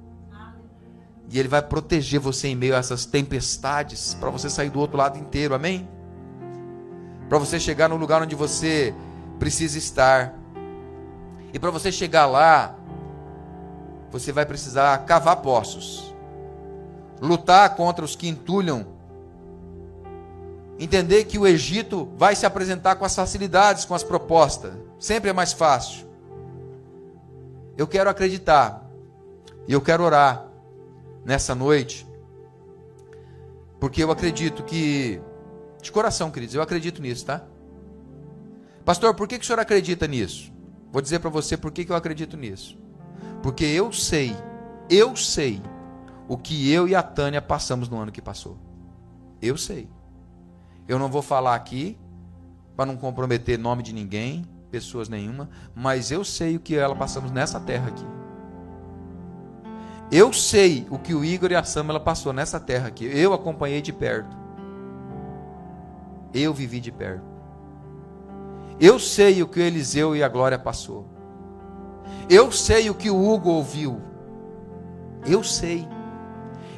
E 1.28 1.38
Ele 1.38 1.48
vai 1.48 1.62
proteger 1.62 2.18
você 2.18 2.48
em 2.48 2.56
meio 2.56 2.74
a 2.74 2.78
essas 2.78 3.04
tempestades, 3.04 4.14
para 4.14 4.30
você 4.30 4.48
sair 4.48 4.70
do 4.70 4.80
outro 4.80 4.96
lado 4.96 5.18
inteiro, 5.18 5.54
amém? 5.54 5.88
Para 7.30 7.38
você 7.38 7.60
chegar 7.60 7.88
no 7.88 7.96
lugar 7.96 8.20
onde 8.20 8.34
você 8.34 8.92
precisa 9.38 9.78
estar. 9.78 10.34
E 11.52 11.60
para 11.60 11.70
você 11.70 11.92
chegar 11.92 12.26
lá, 12.26 12.74
você 14.10 14.32
vai 14.32 14.44
precisar 14.44 14.98
cavar 15.06 15.36
poços, 15.36 16.12
lutar 17.20 17.76
contra 17.76 18.04
os 18.04 18.16
que 18.16 18.28
entulham, 18.28 18.84
entender 20.76 21.22
que 21.22 21.38
o 21.38 21.46
Egito 21.46 22.08
vai 22.16 22.34
se 22.34 22.44
apresentar 22.44 22.96
com 22.96 23.04
as 23.04 23.14
facilidades, 23.14 23.84
com 23.84 23.94
as 23.94 24.02
propostas, 24.02 24.72
sempre 24.98 25.30
é 25.30 25.32
mais 25.32 25.52
fácil. 25.52 26.08
Eu 27.76 27.86
quero 27.86 28.10
acreditar. 28.10 28.90
E 29.68 29.72
eu 29.72 29.80
quero 29.80 30.02
orar 30.02 30.46
nessa 31.24 31.54
noite, 31.54 32.04
porque 33.78 34.02
eu 34.02 34.10
acredito 34.10 34.64
que, 34.64 35.20
de 35.82 35.92
coração, 35.92 36.30
queridos, 36.30 36.54
eu 36.54 36.62
acredito 36.62 37.00
nisso, 37.00 37.26
tá? 37.26 37.42
Pastor, 38.84 39.14
por 39.14 39.28
que, 39.28 39.38
que 39.38 39.44
o 39.44 39.46
senhor 39.46 39.60
acredita 39.60 40.06
nisso? 40.06 40.52
Vou 40.90 41.00
dizer 41.00 41.20
para 41.20 41.30
você 41.30 41.56
por 41.56 41.70
que, 41.70 41.84
que 41.84 41.92
eu 41.92 41.96
acredito 41.96 42.36
nisso. 42.36 42.78
Porque 43.42 43.64
eu 43.64 43.92
sei, 43.92 44.34
eu 44.88 45.14
sei 45.16 45.62
o 46.28 46.36
que 46.36 46.70
eu 46.70 46.88
e 46.88 46.94
a 46.94 47.02
Tânia 47.02 47.40
passamos 47.40 47.88
no 47.88 47.98
ano 47.98 48.12
que 48.12 48.20
passou. 48.20 48.58
Eu 49.40 49.56
sei. 49.56 49.88
Eu 50.86 50.98
não 50.98 51.08
vou 51.08 51.22
falar 51.22 51.54
aqui 51.54 51.98
para 52.76 52.86
não 52.86 52.96
comprometer 52.96 53.58
nome 53.58 53.82
de 53.82 53.92
ninguém, 53.92 54.44
pessoas 54.70 55.08
nenhuma, 55.08 55.50
mas 55.74 56.10
eu 56.10 56.24
sei 56.24 56.56
o 56.56 56.60
que 56.60 56.74
ela 56.74 56.96
passamos 56.96 57.30
nessa 57.30 57.60
terra 57.60 57.88
aqui. 57.88 58.06
Eu 60.10 60.32
sei 60.32 60.86
o 60.90 60.98
que 60.98 61.14
o 61.14 61.24
Igor 61.24 61.52
e 61.52 61.54
a 61.54 61.62
Samela 61.62 62.00
passou 62.00 62.32
nessa 62.32 62.58
terra 62.58 62.88
aqui. 62.88 63.04
Eu 63.04 63.32
acompanhei 63.32 63.80
de 63.80 63.92
perto. 63.92 64.39
Eu 66.32 66.54
vivi 66.54 66.80
de 66.80 66.92
perto. 66.92 67.24
Eu 68.80 68.98
sei 68.98 69.42
o 69.42 69.48
que 69.48 69.60
o 69.60 69.62
Eliseu 69.62 70.16
e 70.16 70.22
a 70.22 70.28
Glória 70.28 70.58
passou. 70.58 71.06
Eu 72.28 72.50
sei 72.50 72.88
o 72.88 72.94
que 72.94 73.10
o 73.10 73.30
Hugo 73.30 73.50
ouviu. 73.50 74.00
Eu 75.26 75.42
sei. 75.42 75.86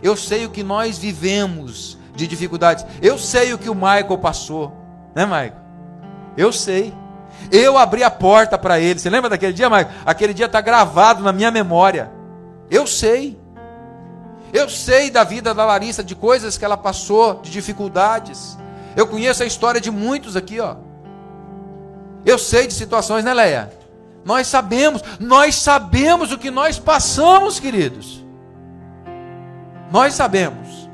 Eu 0.02 0.16
sei 0.16 0.44
o 0.44 0.50
que 0.50 0.62
nós 0.62 0.98
vivemos 0.98 1.96
de 2.14 2.26
dificuldades. 2.26 2.84
Eu 3.00 3.18
sei 3.18 3.52
o 3.52 3.58
que 3.58 3.70
o 3.70 3.74
Michael 3.74 4.18
passou. 4.18 4.72
Né, 5.14 5.24
Michael? 5.24 5.54
Eu 6.36 6.52
sei. 6.52 6.92
Eu 7.50 7.78
abri 7.78 8.02
a 8.02 8.10
porta 8.10 8.58
para 8.58 8.80
ele. 8.80 8.98
Você 8.98 9.08
lembra 9.08 9.30
daquele 9.30 9.52
dia, 9.52 9.68
Michael? 9.68 9.90
Aquele 10.04 10.34
dia 10.34 10.46
está 10.46 10.60
gravado 10.60 11.22
na 11.22 11.32
minha 11.32 11.50
memória. 11.50 12.10
Eu 12.70 12.86
sei. 12.86 13.38
Eu 14.52 14.68
sei 14.68 15.10
da 15.10 15.24
vida 15.24 15.54
da 15.54 15.64
Larissa, 15.64 16.02
de 16.02 16.14
coisas 16.14 16.58
que 16.58 16.64
ela 16.64 16.76
passou, 16.76 17.40
de 17.40 17.50
dificuldades. 17.50 18.58
Eu 18.96 19.06
conheço 19.06 19.42
a 19.42 19.46
história 19.46 19.80
de 19.80 19.90
muitos 19.90 20.36
aqui, 20.36 20.60
ó. 20.60 20.76
Eu 22.24 22.38
sei 22.38 22.66
de 22.66 22.74
situações, 22.74 23.24
né, 23.24 23.32
Leia? 23.32 23.72
Nós 24.24 24.46
sabemos, 24.46 25.02
nós 25.18 25.56
sabemos 25.56 26.32
o 26.32 26.38
que 26.38 26.50
nós 26.50 26.78
passamos, 26.78 27.58
queridos. 27.58 28.24
Nós 29.90 30.14
sabemos. 30.14 30.88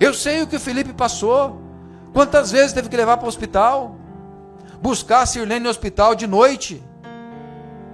Eu 0.00 0.14
sei 0.14 0.42
o 0.42 0.46
que 0.46 0.56
o 0.56 0.60
Felipe 0.60 0.92
passou. 0.92 1.60
Quantas 2.12 2.50
vezes 2.50 2.72
teve 2.72 2.88
que 2.88 2.96
levar 2.96 3.16
para 3.16 3.26
o 3.26 3.28
hospital? 3.28 3.96
Buscar 4.80 5.22
a 5.22 5.26
Sirlene 5.26 5.64
no 5.64 5.70
hospital 5.70 6.14
de 6.14 6.26
noite. 6.26 6.82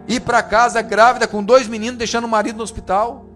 Ir 0.06 0.20
para 0.20 0.42
casa 0.42 0.80
grávida 0.82 1.26
com 1.26 1.42
dois 1.42 1.66
meninos, 1.66 1.98
deixando 1.98 2.24
o 2.24 2.28
marido 2.28 2.56
no 2.56 2.62
hospital. 2.62 3.26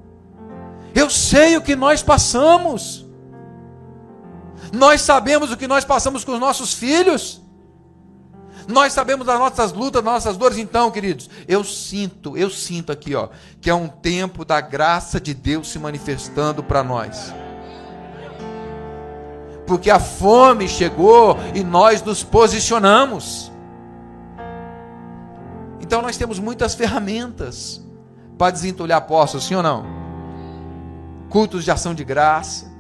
Eu 0.95 1.11
sei 1.11 1.57
o 1.57 1.61
que 1.63 1.75
nós 1.75 2.03
passamos. 2.03 3.04
Nós 4.75 5.01
sabemos 5.03 5.53
o 5.53 5.57
que 5.57 5.69
nós 5.69 5.85
passamos 5.85 6.25
com 6.25 6.33
os 6.33 6.41
nossos 6.41 6.75
filhos. 6.75 7.41
Nós 8.67 8.93
sabemos 8.93 9.27
das 9.27 9.39
nossas 9.39 9.73
lutas, 9.73 10.03
das 10.03 10.13
nossas 10.13 10.37
dores, 10.37 10.59
então, 10.59 10.91
queridos, 10.91 11.29
eu 11.47 11.63
sinto, 11.63 12.37
eu 12.37 12.49
sinto 12.49 12.91
aqui, 12.91 13.15
ó, 13.15 13.29
que 13.61 13.69
é 13.69 13.75
um 13.75 13.89
tempo 13.89 14.43
da 14.45 14.61
graça 14.61 15.21
de 15.21 15.35
Deus 15.35 15.69
se 15.69 15.79
manifestando 15.79 16.63
para 16.63 16.83
nós. 16.83 17.33
Porque 19.67 19.91
a 19.91 20.01
fome 20.01 20.67
chegou 20.67 21.39
e 21.55 21.63
nós 21.63 22.03
nos 22.03 22.23
posicionamos. 22.23 23.53
Então 25.81 26.01
nós 26.01 26.17
temos 26.17 26.39
muitas 26.39 26.75
ferramentas 26.75 27.83
para 28.39 28.51
desentulhar 28.51 29.03
poços, 29.03 29.45
sim 29.45 29.55
ou 29.55 29.63
não? 29.63 29.85
Cultos 31.29 31.65
de 31.65 31.71
ação 31.71 31.95
de 31.95 32.05
graça, 32.05 32.71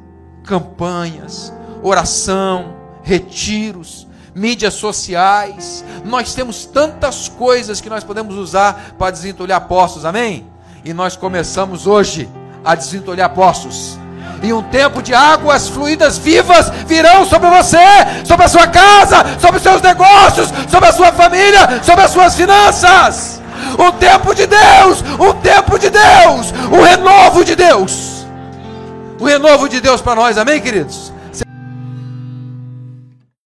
campanhas, 0.44 1.52
oração, 1.84 2.74
retiros, 3.02 4.06
mídias 4.34 4.74
sociais, 4.74 5.84
nós 6.04 6.34
temos 6.34 6.64
tantas 6.64 7.28
coisas 7.28 7.80
que 7.80 7.90
nós 7.90 8.02
podemos 8.02 8.34
usar 8.34 8.94
para 8.98 9.12
desentulhar 9.12 9.60
poços, 9.68 10.04
amém? 10.04 10.46
E 10.84 10.92
nós 10.92 11.16
começamos 11.16 11.86
hoje 11.86 12.28
a 12.64 12.74
desentulhar 12.74 13.30
poços. 13.30 13.98
E 14.42 14.52
um 14.52 14.62
tempo 14.62 15.02
de 15.02 15.14
águas 15.14 15.68
fluídas 15.68 16.18
vivas 16.18 16.70
virão 16.86 17.24
sobre 17.24 17.48
você, 17.50 17.78
sobre 18.24 18.46
a 18.46 18.48
sua 18.48 18.66
casa, 18.66 19.38
sobre 19.38 19.58
os 19.58 19.62
seus 19.62 19.80
negócios, 19.80 20.48
sobre 20.70 20.88
a 20.88 20.92
sua 20.92 21.12
família, 21.12 21.82
sobre 21.82 22.04
as 22.04 22.10
suas 22.10 22.34
finanças. 22.34 23.40
Um 23.78 23.92
tempo 23.92 24.34
de 24.34 24.46
Deus, 24.46 25.02
um 25.20 25.32
tempo 25.34 25.78
de 25.78 25.90
Deus, 25.90 26.52
um 26.72 26.82
renovo 26.82 27.44
de 27.44 27.54
Deus. 27.54 28.26
O 29.20 29.24
renovo 29.24 29.68
de 29.68 29.80
Deus 29.80 30.00
para 30.00 30.16
nós, 30.16 30.36
amém, 30.36 30.60
queridos? 30.60 31.13